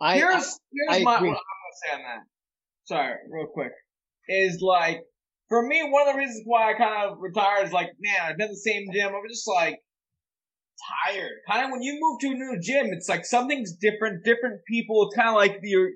I, 0.00 0.16
here's 0.16 0.32
I 0.32 0.94
here's 0.94 1.04
my 1.04 1.16
agree. 1.16 1.28
what 1.28 1.38
I'm 1.38 1.58
gonna 1.60 1.80
say 1.82 1.94
on 1.94 2.02
that. 2.02 2.24
Sorry, 2.84 3.14
real 3.30 3.46
quick. 3.52 3.72
Is 4.28 4.60
like 4.60 5.02
for 5.50 5.66
me 5.66 5.82
one 5.82 6.08
of 6.08 6.14
the 6.14 6.18
reasons 6.18 6.44
why 6.46 6.70
I 6.70 6.78
kind 6.78 7.10
of 7.10 7.18
retired 7.20 7.66
is 7.66 7.72
like, 7.72 7.90
man, 8.00 8.20
I've 8.22 8.38
been 8.38 8.46
in 8.46 8.52
the 8.52 8.56
same 8.56 8.86
gym. 8.94 9.08
I'm 9.08 9.28
just 9.28 9.46
like 9.46 9.80
tired. 11.04 11.42
Kind 11.50 11.66
of 11.66 11.72
when 11.72 11.82
you 11.82 11.98
move 12.00 12.20
to 12.20 12.28
a 12.28 12.34
new 12.34 12.58
gym, 12.62 12.92
it's 12.92 13.08
like 13.08 13.26
something's 13.26 13.76
different, 13.76 14.24
different 14.24 14.60
people. 14.66 15.06
It's 15.06 15.16
kind 15.16 15.28
of 15.28 15.34
like 15.34 15.58
your 15.62 15.90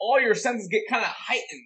all 0.00 0.20
your 0.20 0.34
senses 0.34 0.68
get 0.70 0.82
kind 0.88 1.02
of 1.02 1.10
heightened, 1.10 1.62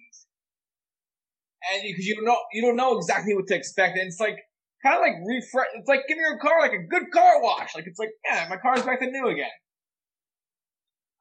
and 1.73 1.81
because 1.83 2.05
you, 2.05 2.15
don't 2.15 2.25
know 2.25 2.37
you 2.53 2.61
don't 2.61 2.75
know 2.75 2.97
exactly 2.97 3.33
what 3.33 3.47
to 3.47 3.55
expect, 3.55 3.97
and 3.97 4.07
it's 4.07 4.19
like 4.19 4.37
kind 4.83 4.95
of 4.95 5.01
like 5.01 5.15
refresh. 5.25 5.67
It's 5.75 5.87
like 5.87 6.01
giving 6.09 6.21
your 6.21 6.39
car 6.39 6.59
like 6.59 6.73
a 6.73 6.83
good 6.89 7.09
car 7.11 7.41
wash. 7.41 7.73
Like 7.73 7.85
it's 7.87 7.99
like, 7.99 8.11
yeah, 8.29 8.47
my 8.49 8.57
car's 8.57 8.83
back 8.83 8.99
to 8.99 9.09
new 9.09 9.27
again. 9.27 9.47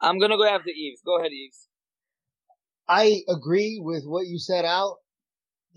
I'm 0.01 0.19
gonna 0.19 0.37
go 0.37 0.45
after 0.45 0.71
Yves. 0.71 1.01
Go 1.07 1.19
ahead, 1.21 1.31
Yves. 1.33 1.69
I 2.89 3.21
agree 3.29 3.81
with 3.81 4.03
what 4.05 4.27
you 4.27 4.39
said 4.39 4.65
out. 4.65 4.97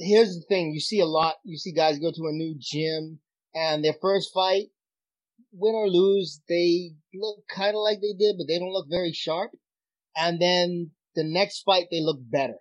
Here's 0.02 0.36
the 0.36 0.46
thing. 0.50 0.72
You 0.74 0.80
see 0.80 1.00
a 1.00 1.06
lot, 1.06 1.36
you 1.44 1.58
see 1.58 1.72
guys 1.72 2.00
go 2.00 2.12
to 2.12 2.28
a 2.28 2.32
new 2.32 2.56
gym 2.60 3.20
and 3.54 3.84
their 3.84 3.96
first 4.02 4.32
fight, 4.34 4.68
win 5.52 5.76
or 5.76 5.88
lose, 5.88 6.42
they 6.50 6.92
look 7.14 7.44
kind 7.54 7.76
of 7.76 7.82
like 7.82 8.00
they 8.02 8.14
did, 8.18 8.36
but 8.38 8.48
they 8.48 8.58
don't 8.58 8.74
look 8.74 8.88
very 8.90 9.14
sharp. 9.14 9.52
And 10.16 10.42
then 10.42 10.92
the 11.16 11.24
next 11.24 11.64
fight, 11.64 11.88
they 11.92 12.02
look 12.02 12.20
better. 12.20 12.56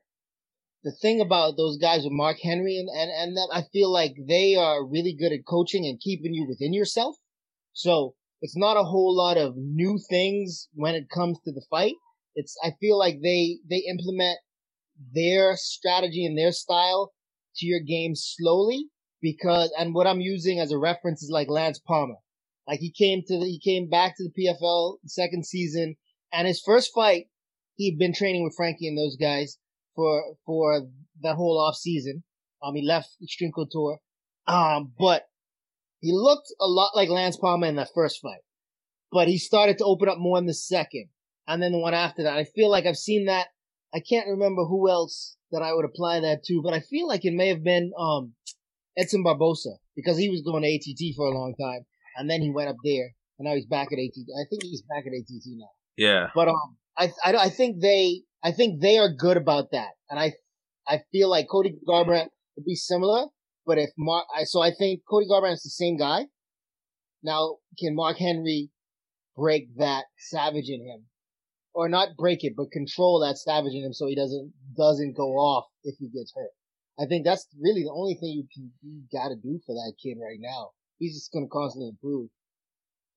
The 0.83 0.93
thing 0.93 1.21
about 1.21 1.57
those 1.57 1.79
guys 1.79 2.05
with 2.05 2.13
Mark 2.13 2.39
Henry 2.43 2.79
and, 2.79 2.89
and, 2.89 3.11
and 3.11 3.37
them, 3.37 3.49
I 3.53 3.63
feel 3.73 3.93
like 3.93 4.15
they 4.27 4.57
are 4.57 4.87
really 4.87 5.15
good 5.19 5.33
at 5.33 5.47
coaching 5.47 5.87
and 5.87 6.01
keeping 6.01 6.35
you 6.35 6.47
within 6.49 6.73
yourself. 6.73 7.17
So 7.73 8.15
it's 8.41 8.57
not 8.57 8.77
a 8.77 8.85
whole 8.85 9.17
lot 9.17 9.37
of 9.37 9.55
new 9.57 9.99
things 10.09 10.69
when 10.75 10.95
it 10.95 11.11
comes 11.11 11.39
to 11.45 11.53
the 11.53 11.65
fight. 11.71 11.95
It's, 12.35 12.57
I 12.65 12.73
feel 12.81 12.99
like 12.99 13.21
they, 13.23 13.59
they 13.69 13.85
implement 13.89 14.39
their 15.15 15.57
strategy 15.57 16.25
and 16.25 16.37
their 16.37 16.53
style 16.53 17.13
to 17.57 17.67
your 17.67 17.81
game 17.81 18.15
slowly 18.15 18.87
because, 19.21 19.73
and 19.79 19.95
what 19.95 20.07
I'm 20.07 20.21
using 20.21 20.59
as 20.61 20.73
a 20.73 20.79
reference 20.79 21.23
is 21.23 21.31
like 21.31 21.49
Lance 21.49 21.79
Palmer. 21.79 22.17
Like 22.67 22.81
he 22.81 22.93
came 22.93 23.23
to 23.27 23.39
the, 23.39 23.47
he 23.47 23.61
came 23.61 23.89
back 23.89 24.17
to 24.17 24.25
the 24.25 24.47
PFL 24.47 24.97
second 25.07 25.47
season 25.47 25.97
and 26.33 26.47
his 26.47 26.63
first 26.65 26.93
fight, 26.95 27.27
he'd 27.77 27.99
been 27.99 28.15
training 28.15 28.45
with 28.45 28.55
Frankie 28.57 28.89
and 28.89 28.97
those 28.97 29.17
guys 29.17 29.59
for, 29.95 30.37
for 30.47 30.83
that 31.23 31.37
whole 31.37 31.59
off 31.59 31.77
season. 31.77 32.23
Um, 32.63 32.75
he 32.75 32.87
left 32.87 33.09
Extreme 33.23 33.53
Couture. 33.53 33.99
Um, 34.47 34.93
but 34.99 35.25
he 36.01 36.13
looked 36.13 36.53
a 36.61 36.67
lot 36.67 36.93
like 36.95 37.09
Lance 37.09 37.37
Palmer 37.37 37.67
in 37.67 37.77
that 37.77 37.91
first 37.95 38.21
fight, 38.21 38.41
but 39.13 39.29
he 39.29 39.39
started 39.39 39.79
to 39.79 39.85
open 39.85 40.09
up 40.09 40.19
more 40.19 40.39
in 40.39 40.47
the 40.47 40.55
second 40.55 41.09
and 41.47 41.63
then 41.63 41.73
the 41.73 41.79
one 41.79 41.95
after 41.95 42.23
that. 42.23 42.37
I 42.37 42.45
feel 42.45 42.71
like 42.71 42.87
I've 42.87 42.97
seen 42.97 43.27
that. 43.27 43.49
I 43.93 44.01
can't 44.01 44.29
remember 44.29 44.65
who 44.65 44.89
else 44.89 45.37
that 45.53 45.63
I 45.63 45.73
would 45.73 45.85
apply 45.85 46.21
that 46.21 46.45
to, 46.45 46.61
but 46.63 46.75
I 46.75 46.81
feel 46.81 47.09
like 47.09 47.25
it 47.25 47.33
may 47.33 47.49
have 47.49 47.65
been 47.65 47.93
um 47.99 48.35
Edson 48.97 49.23
Barboza 49.23 49.71
because 49.97 50.19
he 50.19 50.29
was 50.29 50.43
going 50.43 50.63
to 50.63 50.75
ATT 50.75 51.15
for 51.17 51.27
a 51.27 51.37
long 51.37 51.55
time, 51.61 51.87
and 52.17 52.29
then 52.29 52.41
he 52.41 52.51
went 52.51 52.69
up 52.69 52.77
there, 52.85 53.11
and 53.39 53.47
now 53.47 53.55
he's 53.55 53.67
back 53.67 53.89
at 53.93 53.99
ATT. 53.99 54.29
I 54.39 54.45
think 54.49 54.63
he's 54.63 54.83
back 54.83 55.05
at 55.07 55.13
ATT 55.13 55.47
now. 55.57 55.71
Yeah. 55.97 56.31
But 56.35 56.49
um, 56.49 56.77
I 56.97 57.13
I, 57.25 57.37
I 57.37 57.49
think 57.49 57.81
they 57.81 58.23
I 58.43 58.53
think 58.53 58.81
they 58.81 58.99
are 58.99 59.13
good 59.13 59.37
about 59.37 59.71
that, 59.73 59.91
and 60.09 60.19
I 60.19 60.35
I 60.87 61.03
feel 61.13 61.29
like 61.29 61.47
Cody 61.51 61.75
Garbrandt 61.89 62.29
would 62.57 62.65
be 62.65 62.75
similar. 62.75 63.27
But 63.67 63.79
if 63.79 63.91
Mark, 63.97 64.27
I, 64.35 64.45
so 64.45 64.61
I 64.61 64.73
think 64.77 65.03
Cody 65.09 65.27
Garbrandt 65.31 65.55
is 65.55 65.63
the 65.63 65.71
same 65.71 65.97
guy. 65.97 66.27
Now, 67.23 67.59
can 67.79 67.95
Mark 67.95 68.17
Henry 68.17 68.71
break 69.37 69.77
that 69.77 70.05
savage 70.19 70.69
in 70.69 70.81
him? 70.81 71.07
Or 71.73 71.89
not 71.89 72.17
break 72.17 72.43
it, 72.43 72.55
but 72.57 72.73
control 72.73 73.21
that 73.21 73.39
savage 73.39 73.75
in 73.75 73.85
him 73.85 73.93
so 73.93 74.07
he 74.07 74.17
doesn't 74.17 74.53
doesn't 74.77 75.17
go 75.17 75.35
off 75.39 75.67
if 75.85 75.97
he 75.99 76.09
gets 76.09 76.33
hurt. 76.35 76.51
I 76.99 77.07
think 77.07 77.25
that's 77.25 77.47
really 77.59 77.85
the 77.85 77.93
only 77.95 78.15
thing 78.15 78.31
you 78.31 78.47
can 78.53 78.73
you 78.83 79.03
got 79.13 79.29
to 79.29 79.37
do 79.37 79.61
for 79.65 79.75
that 79.75 79.95
kid 80.03 80.19
right 80.21 80.39
now. 80.41 80.71
He's 80.99 81.15
just 81.15 81.33
going 81.33 81.47
to 81.47 81.51
constantly 81.51 81.89
improve. 81.89 82.29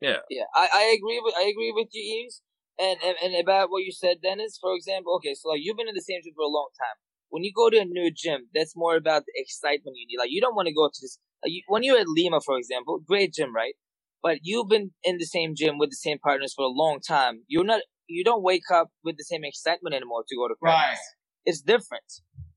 Yeah, 0.02 0.18
Yeah. 0.30 0.46
I, 0.56 0.70
I 0.74 0.84
agree 0.98 1.20
with 1.24 1.34
I 1.38 1.44
agree 1.50 1.72
with 1.76 1.90
you, 1.92 2.04
Yves, 2.24 2.42
and, 2.80 2.98
and 3.04 3.16
and 3.24 3.36
about 3.36 3.70
what 3.72 3.84
you 3.84 3.92
said, 3.92 4.22
Dennis. 4.22 4.58
For 4.62 4.76
example, 4.76 5.16
okay, 5.18 5.34
so 5.34 5.50
like 5.50 5.62
you've 5.64 5.78
been 5.78 5.90
in 5.90 5.96
the 5.96 6.02
same 6.02 6.22
gym 6.24 6.34
for 6.36 6.44
a 6.46 6.48
long 6.52 6.70
time. 6.80 6.98
When 7.30 7.44
you 7.44 7.52
go 7.56 7.70
to 7.70 7.80
a 7.80 7.86
new 7.86 8.12
gym, 8.12 8.50
that's 8.54 8.76
more 8.76 8.96
about 8.96 9.24
the 9.26 9.34
excitement 9.36 9.98
you 9.98 10.06
need. 10.08 10.22
Like 10.22 10.32
you 10.32 10.42
don't 10.42 10.56
want 10.56 10.68
to 10.68 10.74
go 10.74 10.88
to 10.88 11.00
this. 11.02 11.18
Like 11.44 11.52
you, 11.52 11.62
when 11.68 11.84
you're 11.84 11.98
at 12.00 12.08
Lima, 12.08 12.40
for 12.46 12.58
example, 12.58 13.00
great 13.06 13.34
gym, 13.34 13.56
right? 13.56 13.74
But 14.22 14.40
you've 14.44 14.70
been 14.70 14.92
in 15.04 15.18
the 15.18 15.26
same 15.26 15.56
gym 15.56 15.78
with 15.78 15.90
the 15.90 15.98
same 15.98 16.20
partners 16.20 16.54
for 16.56 16.64
a 16.64 16.70
long 16.70 17.00
time. 17.02 17.44
You're 17.48 17.66
not. 17.66 17.82
You 18.08 18.24
don't 18.24 18.44
wake 18.44 18.70
up 18.72 18.90
with 19.04 19.18
the 19.18 19.24
same 19.24 19.44
excitement 19.44 19.96
anymore 19.96 20.24
to 20.28 20.36
go 20.36 20.48
to 20.48 20.56
practice. 20.62 21.00
Right. 21.00 21.08
It's 21.46 21.62
different. 21.62 22.06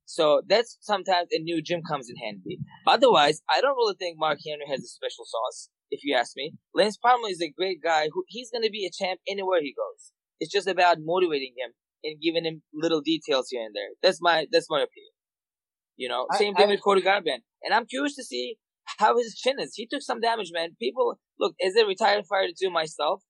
So 0.04 0.42
that's 0.46 0.78
sometimes 0.80 1.28
a 1.32 1.40
new 1.40 1.60
gym 1.62 1.82
comes 1.88 2.08
in 2.08 2.16
handy. 2.16 2.58
Otherwise, 2.86 3.42
I 3.50 3.60
don't 3.60 3.76
really 3.76 3.96
think 3.98 4.16
Mark 4.18 4.38
Henry 4.46 4.66
has 4.68 4.80
a 4.80 4.86
special 4.88 5.24
sauce, 5.24 5.68
if 5.90 6.00
you 6.04 6.14
ask 6.14 6.32
me. 6.36 6.52
Lance 6.74 6.96
Palmer 6.96 7.28
is 7.28 7.42
a 7.42 7.50
great 7.50 7.82
guy 7.82 8.08
who 8.12 8.24
he's 8.28 8.50
gonna 8.52 8.70
be 8.70 8.86
a 8.86 8.90
champ 8.96 9.20
anywhere 9.28 9.60
he 9.60 9.74
goes. 9.74 10.12
It's 10.38 10.52
just 10.52 10.68
about 10.68 10.98
motivating 11.00 11.54
him 11.58 11.72
and 12.04 12.20
giving 12.20 12.44
him 12.44 12.62
little 12.72 13.00
details 13.00 13.48
here 13.50 13.64
and 13.64 13.74
there. 13.74 13.90
That's 14.02 14.20
my 14.22 14.46
that's 14.52 14.70
my 14.70 14.78
opinion. 14.78 15.12
You 15.96 16.08
know, 16.08 16.26
I- 16.30 16.38
same 16.38 16.54
thing 16.54 16.68
I- 16.68 16.72
with 16.72 16.84
Cody 16.84 17.02
Garbrandt. 17.02 17.42
And 17.62 17.74
I'm 17.74 17.86
curious 17.86 18.14
to 18.16 18.22
see 18.22 18.56
how 18.98 19.16
his 19.18 19.34
chin 19.34 19.58
is. 19.58 19.74
He 19.74 19.86
took 19.86 20.02
some 20.02 20.20
damage, 20.20 20.50
man. 20.52 20.76
People 20.78 21.18
look 21.40 21.54
as 21.64 21.74
a 21.74 21.84
retired 21.84 22.26
fighter 22.26 22.52
too 22.56 22.70
myself. 22.70 23.22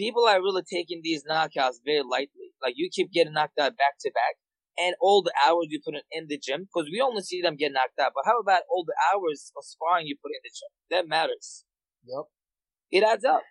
People 0.00 0.24
are 0.24 0.40
really 0.40 0.62
taking 0.62 1.02
these 1.04 1.24
knockouts 1.30 1.76
very 1.84 2.02
lightly. 2.02 2.56
Like 2.62 2.74
you 2.76 2.88
keep 2.90 3.12
getting 3.12 3.34
knocked 3.34 3.58
out 3.60 3.76
back 3.76 4.00
to 4.00 4.10
back 4.14 4.36
and 4.78 4.94
all 5.00 5.22
the 5.22 5.32
hours 5.46 5.66
you 5.68 5.78
put 5.84 5.94
in, 5.94 6.00
in 6.10 6.26
the 6.28 6.38
gym, 6.38 6.62
because 6.72 6.88
we 6.90 7.02
only 7.02 7.20
see 7.22 7.42
them 7.42 7.56
get 7.56 7.72
knocked 7.72 7.98
out. 8.00 8.12
But 8.14 8.24
how 8.24 8.40
about 8.40 8.62
all 8.70 8.84
the 8.86 8.94
hours 9.12 9.52
of 9.56 9.64
sparring 9.64 10.06
you 10.06 10.16
put 10.22 10.30
in 10.30 10.40
the 10.42 10.48
gym? 10.48 10.72
That 10.90 11.08
matters. 11.08 11.64
Yep. 12.06 12.24
It 12.90 13.04
adds 13.04 13.24
up. 13.26 13.42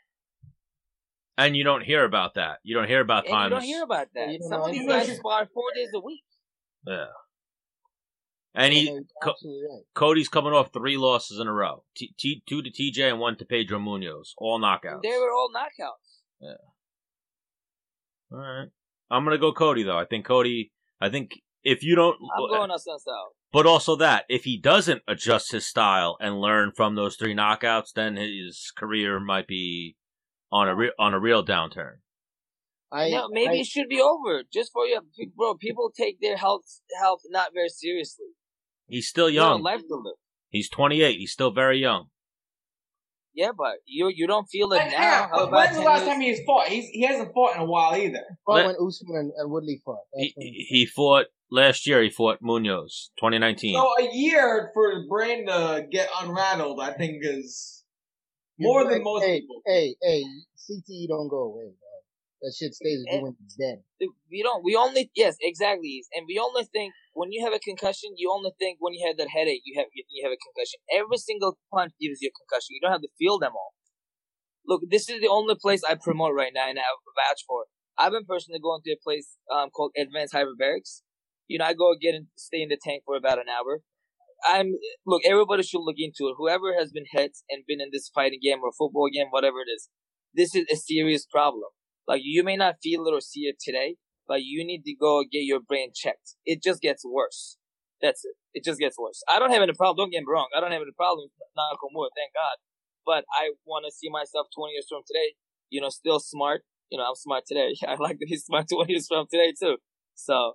And 1.37 1.55
you 1.55 1.63
don't 1.63 1.83
hear 1.83 2.03
about 2.03 2.33
that. 2.33 2.57
You 2.63 2.75
don't 2.75 2.87
hear 2.87 3.01
about 3.01 3.27
And 3.27 3.43
you 3.43 3.49
don't 3.49 3.63
hear 3.63 3.83
about 3.83 4.07
that. 4.15 4.29
You 4.31 4.39
don't 4.39 4.49
Some 4.49 4.61
of 4.61 4.71
these 4.71 4.87
guys 4.87 5.15
spar 5.17 5.47
four 5.53 5.71
days 5.75 5.89
a 5.93 5.99
week. 5.99 6.23
yeah. 6.87 7.05
And 8.55 8.73
he, 8.73 8.85
Yeah, 8.91 8.99
Co- 9.23 9.35
right. 9.45 9.83
Cody's 9.93 10.27
coming 10.27 10.53
off 10.53 10.73
three 10.73 10.97
losses 10.97 11.39
in 11.39 11.47
a 11.47 11.53
row. 11.53 11.83
T- 11.95 12.15
T- 12.17 12.41
two 12.49 12.63
to 12.63 12.71
TJ 12.71 13.07
and 13.07 13.19
one 13.19 13.37
to 13.37 13.45
Pedro 13.45 13.77
Munhoz. 13.77 14.29
All 14.37 14.59
knockouts. 14.59 15.03
They 15.03 15.17
were 15.19 15.31
all 15.31 15.49
knockouts. 15.55 16.08
All 18.31 18.37
right. 18.37 18.67
I'm 19.11 19.23
gonna 19.23 19.37
go 19.37 19.51
Cody 19.53 19.83
though. 19.83 19.97
I 19.97 20.05
think 20.05 20.25
Cody. 20.25 20.71
I 21.01 21.09
think 21.09 21.31
if 21.63 21.83
you 21.83 21.95
don't, 21.95 22.17
I'm 22.37 22.47
going 22.49 22.69
Assunção. 22.69 23.29
but 23.51 23.65
also 23.65 23.95
that 23.97 24.25
if 24.29 24.43
he 24.43 24.57
doesn't 24.59 25.01
adjust 25.07 25.51
his 25.51 25.65
style 25.65 26.17
and 26.19 26.39
learn 26.39 26.71
from 26.75 26.95
those 26.95 27.15
three 27.15 27.33
knockouts, 27.33 27.93
then 27.95 28.15
his 28.17 28.71
career 28.77 29.19
might 29.19 29.47
be 29.47 29.95
on 30.51 30.67
a 30.67 30.75
re- 30.75 30.93
on 30.99 31.13
a 31.13 31.19
real 31.19 31.43
downturn. 31.43 31.95
I, 32.91 33.09
no, 33.09 33.27
maybe 33.29 33.57
I- 33.57 33.59
it 33.61 33.65
should 33.67 33.87
be 33.89 34.01
over. 34.01 34.43
Just 34.51 34.71
for 34.73 34.85
you, 34.85 35.01
bro. 35.35 35.55
People 35.55 35.91
take 35.95 36.19
their 36.21 36.37
health 36.37 36.81
health 36.99 37.21
not 37.29 37.51
very 37.53 37.69
seriously. 37.69 38.27
He's 38.87 39.07
still 39.07 39.29
You 39.29 39.39
have 39.41 39.49
young. 39.53 39.61
life 39.63 39.81
to 39.87 39.95
live. 39.95 40.15
He's 40.49 40.69
28. 40.69 41.17
He's 41.19 41.31
still 41.31 41.51
very 41.51 41.77
young. 41.79 42.07
Yeah, 43.39 43.51
but 43.57 43.75
you 43.85 44.11
you 44.13 44.27
don't 44.27 44.47
feel 44.47 44.73
it 44.73 44.81
And 44.81 44.91
now. 44.91 44.97
hang 44.97 45.29
How 45.29 45.47
about 45.47 45.51
when's 45.53 45.77
the 45.77 45.83
last 45.83 45.99
years? 46.01 46.09
time 46.09 46.19
he's 46.19 46.39
fought? 46.45 46.67
He's, 46.67 46.89
he 46.89 47.03
hasn't 47.03 47.33
fought 47.33 47.55
in 47.55 47.61
a 47.61 47.65
while 47.65 47.95
either. 47.95 48.21
fought 48.45 48.55
Let- 48.55 48.65
when 48.65 48.75
Usman 48.85 49.15
and, 49.15 49.31
and 49.37 49.49
Woodley 49.49 49.81
fought. 49.85 50.03
He, 50.13 50.33
he 50.69 50.85
fought 50.85 51.27
last 51.49 51.87
year. 51.87 52.03
He 52.03 52.09
fought 52.09 52.41
Munhoz, 52.43 53.11
2019. 53.17 53.75
So 53.75 53.87
a 54.05 54.09
year 54.13 54.71
for 54.73 54.93
the 54.93 55.05
brain 55.07 55.47
to 55.47 55.85
get 55.89 56.09
unrattled, 56.21 56.81
I 56.81 56.91
think, 56.91 57.19
is 57.21 57.85
You're 58.57 58.67
more 58.73 58.81
right. 58.83 58.89
than 58.95 59.03
most 59.05 59.23
hey, 59.23 59.39
people. 59.39 59.61
Hey, 59.65 59.95
hey, 60.01 60.21
CTE 60.57 61.07
don't 61.07 61.29
go 61.29 61.43
away, 61.43 61.63
bro. 61.79 61.88
That 62.41 62.55
shit 62.55 62.73
stays 62.73 63.03
with 63.03 63.13
you 63.13 63.21
when 63.21 63.35
you're 63.35 63.59
dead. 63.59 63.83
we 64.31 64.43
don't. 64.43 64.63
We 64.63 64.75
only 64.75 65.11
yes, 65.15 65.35
exactly. 65.41 66.03
And 66.15 66.23
we 66.25 66.39
only 66.39 66.63
think 66.63 66.93
when 67.13 67.31
you 67.31 67.43
have 67.43 67.53
a 67.53 67.59
concussion, 67.59 68.15
you 68.15 68.31
only 68.31 68.51
think 68.57 68.77
when 68.79 68.93
you 68.93 69.05
have 69.07 69.17
that 69.17 69.27
headache, 69.27 69.61
you 69.65 69.75
have 69.77 69.87
you 69.91 70.23
have 70.23 70.31
a 70.31 70.39
concussion. 70.39 70.79
Every 70.87 71.17
single 71.17 71.57
punch 71.73 71.91
gives 71.99 72.21
you 72.21 72.31
a 72.31 72.35
concussion. 72.39 72.79
You 72.79 72.81
don't 72.81 72.95
have 72.95 73.03
to 73.03 73.11
feel 73.19 73.39
them 73.39 73.51
all. 73.53 73.75
Look, 74.65 74.83
this 74.89 75.09
is 75.09 75.19
the 75.19 75.27
only 75.27 75.55
place 75.55 75.83
I 75.83 75.95
promote 75.95 76.33
right 76.33 76.53
now 76.53 76.69
and 76.69 76.79
I 76.79 76.83
vouch 77.17 77.43
for. 77.47 77.65
I've 77.97 78.13
been 78.13 78.25
personally 78.25 78.61
going 78.63 78.81
to 78.85 78.93
a 78.93 79.03
place 79.03 79.35
um, 79.51 79.69
called 79.69 79.91
Advanced 79.97 80.33
Hyperbarics. 80.33 81.01
You 81.47 81.59
know, 81.59 81.65
I 81.65 81.73
go 81.73 81.95
get 81.99 82.15
and 82.15 82.27
stay 82.37 82.61
in 82.61 82.69
the 82.69 82.79
tank 82.81 83.03
for 83.05 83.17
about 83.17 83.39
an 83.39 83.49
hour. 83.49 83.81
I'm 84.47 84.75
look. 85.05 85.23
Everybody 85.25 85.63
should 85.63 85.83
look 85.83 85.99
into 85.99 86.31
it. 86.31 86.35
Whoever 86.37 86.73
has 86.79 86.91
been 86.91 87.03
hit 87.11 87.35
and 87.49 87.63
been 87.67 87.81
in 87.81 87.89
this 87.91 88.09
fighting 88.13 88.39
game 88.41 88.59
or 88.63 88.71
football 88.71 89.09
game, 89.11 89.27
whatever 89.31 89.57
it 89.59 89.69
is, 89.75 89.89
this 90.33 90.55
is 90.55 90.65
a 90.71 90.77
serious 90.77 91.25
problem. 91.25 91.67
Like 92.09 92.21
you 92.23 92.43
may 92.43 92.57
not 92.57 92.81
feel 92.81 93.05
it 93.05 93.13
or 93.13 93.21
see 93.21 93.41
it 93.41 93.57
today, 93.61 93.95
but 94.27 94.41
you 94.41 94.65
need 94.65 94.81
to 94.85 94.95
go 94.99 95.21
get 95.31 95.45
your 95.45 95.61
brain 95.61 95.91
checked. 95.93 96.33
It 96.43 96.63
just 96.63 96.81
gets 96.81 97.05
worse. 97.05 97.57
That's 98.01 98.25
it. 98.25 98.33
It 98.55 98.65
just 98.65 98.79
gets 98.79 98.97
worse. 98.97 99.21
I 99.29 99.37
don't 99.37 99.51
have 99.51 99.61
any 99.61 99.73
problem. 99.73 99.97
Don't 99.97 100.11
get 100.11 100.21
me 100.21 100.25
wrong. 100.27 100.47
I 100.57 100.59
don't 100.59 100.71
have 100.71 100.81
any 100.81 100.97
problem. 100.97 101.29
Wood. 101.93 102.09
Thank 102.17 102.33
God. 102.33 102.57
But 103.05 103.25
I 103.31 103.51
want 103.63 103.85
to 103.85 103.91
see 103.91 104.09
myself 104.09 104.47
20 104.57 104.73
years 104.73 104.87
from 104.89 105.01
today, 105.05 105.35
you 105.69 105.81
know, 105.81 105.89
still 105.89 106.19
smart. 106.19 106.63
You 106.89 106.97
know, 106.97 107.05
I'm 107.05 107.15
smart 107.15 107.43
today. 107.45 107.75
I 107.87 107.95
like 107.99 108.17
to 108.17 108.25
be 108.25 108.37
smart 108.37 108.65
20 108.73 108.91
years 108.91 109.07
from 109.07 109.27
today 109.29 109.53
too. 109.53 109.77
So 110.15 110.53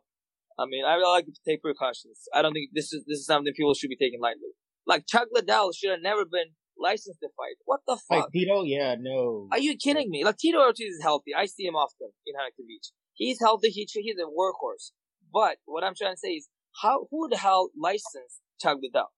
I 0.59 0.67
mean, 0.67 0.85
I 0.85 0.97
like 0.99 1.27
to 1.27 1.33
take 1.47 1.63
precautions. 1.63 2.27
I 2.35 2.43
don't 2.43 2.53
think 2.53 2.71
this 2.75 2.93
is 2.93 3.05
this 3.07 3.19
is 3.19 3.27
something 3.27 3.53
people 3.55 3.75
should 3.75 3.91
be 3.91 3.97
taking 3.97 4.21
lightly. 4.21 4.59
Like 4.87 5.07
Chuck 5.07 5.29
Liddell 5.31 5.71
should 5.73 5.91
have 5.91 6.03
never 6.03 6.25
been 6.25 6.59
licensed 6.79 7.21
to 7.21 7.29
fight. 7.37 7.57
What 7.65 7.81
the 7.87 7.97
fuck? 7.97 8.25
Like 8.25 8.33
Tito? 8.33 8.63
Yeah, 8.65 8.97
no. 8.99 9.49
Are 9.53 9.59
you 9.59 9.77
kidding 9.77 10.11
me? 10.11 10.25
Like 10.25 10.39
Tito 10.39 10.59
Ortiz 10.59 10.95
is 10.95 11.03
healthy. 11.03 11.33
I 11.37 11.47
see 11.47 11.65
him 11.65 11.75
often 11.75 12.11
in 12.27 12.35
Huntington 12.37 12.67
Beach. 12.69 12.91
He's 13.15 13.39
healthy. 13.41 13.69
He, 13.69 13.87
he's 13.93 14.17
a 14.19 14.27
workhorse. 14.27 14.93
But 15.33 15.59
what 15.65 15.85
I'm 15.85 15.95
trying 15.97 16.15
to 16.15 16.19
say 16.19 16.31
is, 16.31 16.49
how 16.83 17.07
who 17.11 17.29
the 17.29 17.39
hell 17.39 17.71
licensed 17.81 18.41
Chuck 18.61 18.79
Liddell? 18.83 19.13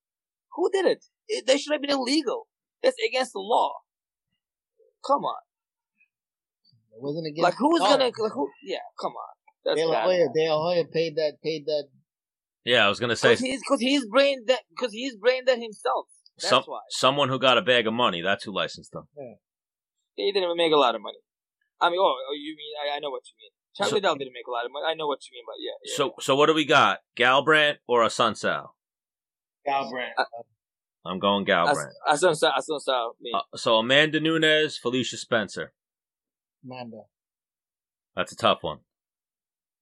Who 0.54 0.70
did 0.70 0.86
it? 0.86 1.04
it 1.28 1.46
they 1.46 1.58
should 1.58 1.72
have 1.72 1.82
been 1.82 1.90
illegal. 1.90 2.48
It's 2.82 2.96
against 3.06 3.32
the 3.32 3.40
law. 3.40 3.72
Come 5.06 5.24
on. 5.24 5.42
It 6.92 7.02
wasn't 7.02 7.26
against. 7.26 7.42
Like 7.42 7.54
who's 7.58 7.80
gonna? 7.80 8.04
Like, 8.04 8.14
who? 8.14 8.48
Yeah, 8.64 8.78
come 9.00 9.12
on. 9.12 9.36
That's 9.64 9.80
De 9.80 9.86
La 9.86 10.02
Hoya, 10.02 10.26
De 10.32 10.48
La 10.48 10.62
Hoya 10.62 10.84
paid 10.84 11.16
that, 11.16 11.34
paid 11.42 11.66
that. 11.66 11.88
Yeah, 12.64 12.86
I 12.86 12.88
was 12.88 12.98
gonna 12.98 13.16
say 13.16 13.30
because 13.30 13.40
he's 13.40 13.60
because 13.60 13.80
he's 13.80 14.06
brain 14.06 14.44
that 14.46 14.60
because 14.70 14.92
he's 14.92 15.16
brain 15.16 15.44
that 15.46 15.58
himself. 15.58 16.06
That's 16.38 16.50
some, 16.50 16.62
why 16.64 16.80
someone 16.90 17.28
who 17.28 17.38
got 17.38 17.58
a 17.58 17.62
bag 17.62 17.86
of 17.86 17.94
money. 17.94 18.20
That's 18.22 18.44
who 18.44 18.52
licensed 18.52 18.92
them. 18.92 19.08
Yeah. 19.16 19.34
He 20.14 20.32
didn't 20.32 20.44
even 20.44 20.56
make 20.56 20.72
a 20.72 20.76
lot 20.76 20.94
of 20.94 21.02
money. 21.02 21.18
I 21.80 21.90
mean, 21.90 21.98
oh, 22.00 22.14
oh 22.28 22.34
you 22.34 22.56
mean 22.56 22.74
I, 22.82 22.96
I 22.96 23.00
know 23.00 23.10
what 23.10 23.22
you 23.26 23.34
mean. 23.38 23.50
Charlie 23.74 23.90
so, 23.90 23.96
Liddell 23.96 24.16
didn't 24.16 24.32
make 24.32 24.46
a 24.46 24.50
lot 24.50 24.64
of 24.64 24.72
money. 24.72 24.86
I 24.88 24.94
know 24.94 25.06
what 25.06 25.20
you 25.26 25.36
mean, 25.36 25.44
but 25.46 25.56
yeah. 25.58 25.72
yeah 25.84 25.96
so 25.96 26.14
so 26.20 26.36
what 26.36 26.46
do 26.46 26.54
we 26.54 26.64
got? 26.64 27.00
Garbrandt 27.16 27.76
or 27.86 28.02
a 28.02 28.06
Assunção? 28.06 28.68
Garbrandt. 29.66 30.12
Uh, 30.18 30.24
I'm 31.04 31.18
going 31.18 31.44
Garbrandt. 31.44 31.92
Assunção, 32.08 32.52
Assunção. 32.54 33.10
Uh, 33.34 33.56
so 33.56 33.76
Amanda 33.76 34.20
Nunes, 34.20 34.78
Felicia 34.78 35.18
Spencer. 35.18 35.72
Amanda. 36.64 37.02
That's 38.14 38.32
a 38.32 38.36
tough 38.36 38.62
one. 38.62 38.78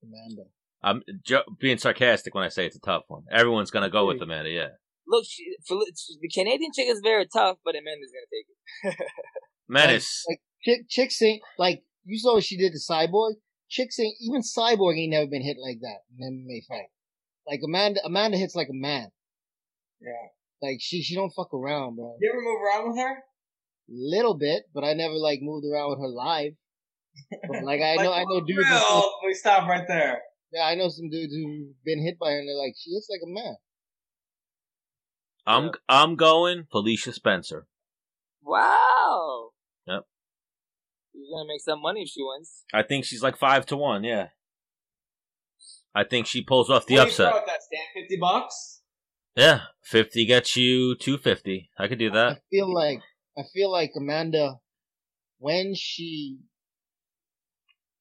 Amanda. 0.03 0.43
I'm 0.83 1.03
being 1.59 1.79
sarcastic 1.79 2.35
when 2.35 2.45
I 2.45 2.49
say 2.49 2.67
it's 2.67 2.77
a 2.77 2.81
tough 2.81 3.05
one. 3.09 3.23
Everyone's 3.31 3.71
gonna 3.71 3.89
go 3.89 4.07
with 4.07 4.21
Amanda, 4.21 4.51
yeah. 4.51 4.69
Look, 5.07 5.25
she, 5.29 5.45
the 5.69 6.29
Canadian 6.33 6.71
chick 6.75 6.89
is 6.89 7.01
very 7.03 7.27
tough, 7.27 7.59
but 7.65 7.75
Amanda's 7.75 8.11
gonna 8.13 8.27
take 8.33 8.99
it. 9.01 9.11
Menace. 9.69 10.25
Like, 10.29 10.39
like 10.39 10.41
chick, 10.63 10.89
chicks 10.89 11.23
ain't 11.23 11.43
like 11.59 11.83
you 12.05 12.19
saw 12.19 12.35
what 12.35 12.45
she 12.45 12.57
did 12.57 12.73
to 12.73 12.79
Cyborg. 12.79 13.35
Chicks 13.69 13.99
ain't 13.99 14.17
even 14.21 14.43
Cyborg 14.43 14.99
ain't 14.99 15.13
never 15.13 15.27
been 15.27 15.43
hit 15.43 15.57
like 15.61 15.79
that 15.81 16.01
in 16.19 16.27
an 16.27 16.47
MMA 16.49 16.67
fight. 16.69 16.89
Like 17.47 17.61
Amanda, 17.65 18.01
Amanda 18.05 18.37
hits 18.37 18.55
like 18.55 18.69
a 18.71 18.75
man. 18.75 19.09
Yeah. 20.01 20.13
Like 20.63 20.79
she, 20.81 21.03
she 21.03 21.15
don't 21.15 21.31
fuck 21.31 21.53
around, 21.53 21.97
bro. 21.97 22.17
You 22.21 22.31
ever 22.31 22.41
move 22.41 22.61
around 22.63 22.89
with 22.89 22.99
her? 22.99 23.19
Little 23.89 24.35
bit, 24.35 24.65
but 24.75 24.85
I 24.85 24.95
never 24.95 25.15
like 25.15 25.41
moved 25.43 25.67
around 25.67 25.91
with 25.91 25.99
her 25.99 26.09
live. 26.09 26.53
But, 27.31 27.65
like 27.65 27.81
I 27.81 27.97
know, 28.03 28.13
I 28.13 28.25
know 28.25 28.41
dudes. 28.41 28.69
Real, 28.69 29.11
we 29.27 29.35
stop 29.35 29.69
right 29.69 29.87
there. 29.87 30.23
Yeah, 30.53 30.65
I 30.65 30.75
know 30.75 30.89
some 30.89 31.11
dudes 31.11 31.35
who've 31.35 31.75
been 31.85 32.03
hit 32.03 32.19
by 32.19 32.31
her 32.31 32.39
and 32.39 32.49
they're 32.49 32.57
like, 32.57 32.75
she 32.79 32.91
hits 32.93 33.09
like 33.11 33.21
a 33.25 33.33
man. 33.33 33.57
I'm 35.47 35.65
yeah. 35.65 35.71
I'm 35.89 36.17
going 36.17 36.67
Felicia 36.71 37.13
Spencer. 37.13 37.67
Wow. 38.43 39.51
Yep. 39.87 40.03
She's 41.13 41.31
gonna 41.33 41.49
make 41.49 41.61
some 41.61 41.83
money 41.83 42.03
if 42.03 42.09
she 42.09 42.23
wins. 42.23 42.65
I 42.73 42.83
think 42.83 43.05
she's 43.05 43.23
like 43.23 43.37
five 43.37 43.67
to 43.67 43.77
one. 43.77 44.05
Yeah. 44.05 44.29
I 45.95 46.05
think 46.05 46.27
she 46.27 46.43
pulls 46.43 46.71
off 46.71 46.87
the 46.87 46.97
what 46.97 47.09
upset. 47.09 47.33
Do 47.33 47.39
you 47.39 47.47
that 47.47 47.63
stand 47.63 47.89
fifty 47.95 48.17
bucks. 48.21 48.81
Yeah, 49.37 49.61
fifty 49.83 50.27
gets 50.27 50.57
you 50.57 50.97
two 50.97 51.19
fifty. 51.19 51.71
I 51.79 51.89
could 51.89 51.99
do 51.99 52.11
that. 52.11 52.33
I 52.33 52.41
feel 52.51 52.73
like 52.73 53.01
I 53.37 53.43
feel 53.53 53.71
like 53.71 53.93
Amanda, 53.97 54.61
when 55.39 55.75
she 55.75 56.39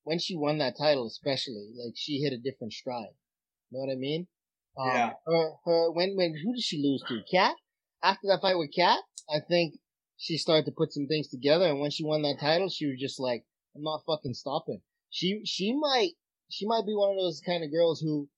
when 0.03 0.19
she 0.19 0.35
won 0.35 0.57
that 0.59 0.75
title, 0.77 1.07
especially, 1.07 1.71
like 1.75 1.93
she 1.95 2.19
hit 2.19 2.33
a 2.33 2.37
different 2.37 2.73
stride. 2.73 3.15
You 3.69 3.79
know 3.79 3.85
what 3.85 3.91
I 3.91 3.95
mean? 3.95 4.27
Um, 4.77 4.87
yeah. 4.87 5.11
Her, 5.25 5.51
her, 5.65 5.91
when, 5.91 6.15
when, 6.15 6.35
who 6.43 6.53
did 6.53 6.63
she 6.63 6.81
lose 6.81 7.03
to? 7.07 7.21
Cat? 7.29 7.55
After 8.03 8.27
that 8.27 8.41
fight 8.41 8.57
with 8.57 8.71
Cat, 8.75 8.99
I 9.29 9.39
think 9.47 9.75
she 10.17 10.37
started 10.37 10.65
to 10.65 10.71
put 10.71 10.93
some 10.93 11.07
things 11.07 11.27
together. 11.27 11.65
And 11.65 11.79
when 11.79 11.91
she 11.91 12.03
won 12.03 12.21
that 12.23 12.39
title, 12.39 12.69
she 12.69 12.87
was 12.87 12.99
just 12.99 13.19
like, 13.19 13.43
I'm 13.75 13.83
not 13.83 14.01
fucking 14.05 14.33
stopping. 14.33 14.81
She, 15.09 15.41
she 15.45 15.73
might, 15.73 16.11
she 16.49 16.65
might 16.65 16.85
be 16.85 16.93
one 16.93 17.11
of 17.11 17.17
those 17.17 17.41
kind 17.45 17.63
of 17.63 17.71
girls 17.71 17.99
who, 17.99 18.29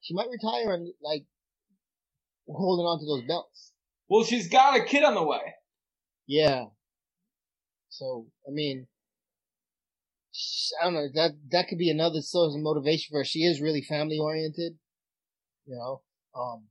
she 0.00 0.14
might 0.14 0.28
retire 0.30 0.74
and 0.74 0.92
like, 1.02 1.24
holding 2.48 2.84
on 2.84 2.98
to 2.98 3.06
those 3.06 3.26
belts. 3.26 3.72
Well, 4.08 4.24
she's 4.24 4.48
got 4.48 4.78
a 4.78 4.84
kid 4.84 5.04
on 5.04 5.14
the 5.14 5.22
way. 5.22 5.40
Yeah. 6.26 6.64
So, 7.88 8.26
I 8.46 8.50
mean, 8.50 8.86
I 10.80 10.84
don't 10.84 10.94
know. 10.94 11.08
That 11.14 11.32
that 11.50 11.68
could 11.68 11.78
be 11.78 11.90
another 11.90 12.20
source 12.20 12.54
of 12.54 12.60
motivation 12.62 13.12
for 13.12 13.18
her. 13.18 13.24
She 13.24 13.40
is 13.40 13.60
really 13.60 13.82
family 13.82 14.18
oriented. 14.18 14.74
You 15.66 15.76
know, 15.76 16.02
um, 16.34 16.64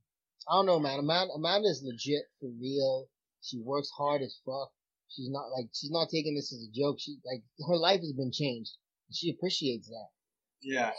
I 0.48 0.54
don't 0.54 0.66
know, 0.66 0.78
man. 0.78 0.98
Amanda, 0.98 1.32
Amanda 1.34 1.68
is 1.68 1.82
legit 1.84 2.22
for 2.40 2.50
real. 2.60 3.06
She 3.42 3.60
works 3.64 3.90
hard 3.96 4.22
as 4.22 4.38
fuck. 4.44 4.70
She's 5.08 5.30
not 5.30 5.46
like 5.56 5.66
she's 5.72 5.90
not 5.90 6.08
taking 6.10 6.34
this 6.34 6.52
as 6.52 6.66
a 6.66 6.72
joke. 6.72 6.98
She 6.98 7.16
like 7.24 7.42
her 7.68 7.76
life 7.76 8.00
has 8.00 8.12
been 8.12 8.32
changed. 8.32 8.72
She 9.12 9.30
appreciates 9.30 9.88
that. 9.88 10.08
Yeah. 10.62 10.92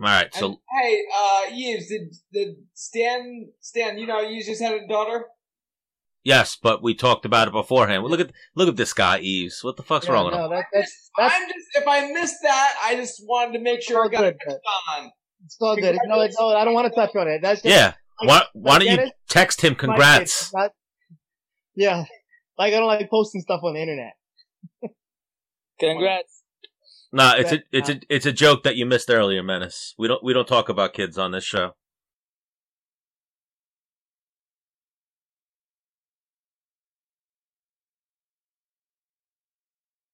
All 0.00 0.06
right. 0.06 0.32
So 0.32 0.46
and, 0.46 0.56
hey, 0.80 1.02
uh, 1.16 1.42
Yves, 1.50 1.88
did 1.88 2.14
did 2.32 2.56
Stan 2.74 3.48
Stan? 3.60 3.98
You 3.98 4.06
know, 4.06 4.20
you 4.20 4.44
just 4.44 4.62
had 4.62 4.74
a 4.74 4.86
daughter. 4.86 5.24
Yes, 6.24 6.58
but 6.60 6.82
we 6.82 6.94
talked 6.94 7.24
about 7.24 7.48
it 7.48 7.52
beforehand. 7.52 8.04
Look 8.04 8.20
at 8.20 8.32
look 8.54 8.68
at 8.68 8.76
this 8.76 8.92
guy, 8.92 9.18
Eves. 9.18 9.64
What 9.64 9.76
the 9.76 9.82
fuck's 9.82 10.06
yeah, 10.06 10.12
wrong 10.12 10.26
with 10.26 10.34
no, 10.34 10.44
him? 10.44 10.50
That, 10.50 10.66
that's, 10.72 11.10
that's, 11.16 11.34
I'm 11.34 11.48
just 11.48 11.66
if 11.74 11.88
I 11.88 12.12
missed 12.12 12.42
that, 12.42 12.74
I 12.82 12.96
just 12.96 13.22
wanted 13.26 13.54
to 13.54 13.60
make 13.60 13.82
sure 13.82 14.04
I 14.04 14.08
got 14.08 14.24
it 14.24 14.36
on. 14.98 15.10
It's 15.48 15.56
all 15.62 15.76
good. 15.76 15.96
No, 16.04 16.16
no, 16.16 16.48
I 16.48 16.64
don't 16.66 16.74
want 16.74 16.92
to 16.92 16.94
touch 16.94 17.16
on 17.16 17.26
it. 17.26 17.40
That's 17.40 17.62
just, 17.62 17.74
yeah. 17.74 17.94
Why, 18.20 18.42
why 18.52 18.78
don't 18.78 18.88
you 18.88 19.04
it? 19.06 19.14
text 19.30 19.62
him 19.62 19.74
congrats? 19.74 20.52
Not, 20.52 20.72
yeah. 21.74 22.04
Like 22.58 22.74
I 22.74 22.78
don't 22.78 22.86
like 22.86 23.08
posting 23.08 23.40
stuff 23.40 23.62
on 23.62 23.72
the 23.72 23.80
internet. 23.80 24.12
congrats. 25.80 26.42
Nah, 27.12 27.36
it's 27.36 27.52
a 27.52 27.62
it's 27.72 27.88
a 27.88 28.00
it's 28.10 28.26
a 28.26 28.32
joke 28.32 28.62
that 28.64 28.76
you 28.76 28.84
missed 28.84 29.08
earlier, 29.08 29.42
Menace. 29.42 29.94
We 29.96 30.06
don't 30.06 30.22
we 30.22 30.34
don't 30.34 30.46
talk 30.46 30.68
about 30.68 30.92
kids 30.92 31.16
on 31.16 31.30
this 31.30 31.44
show. 31.44 31.72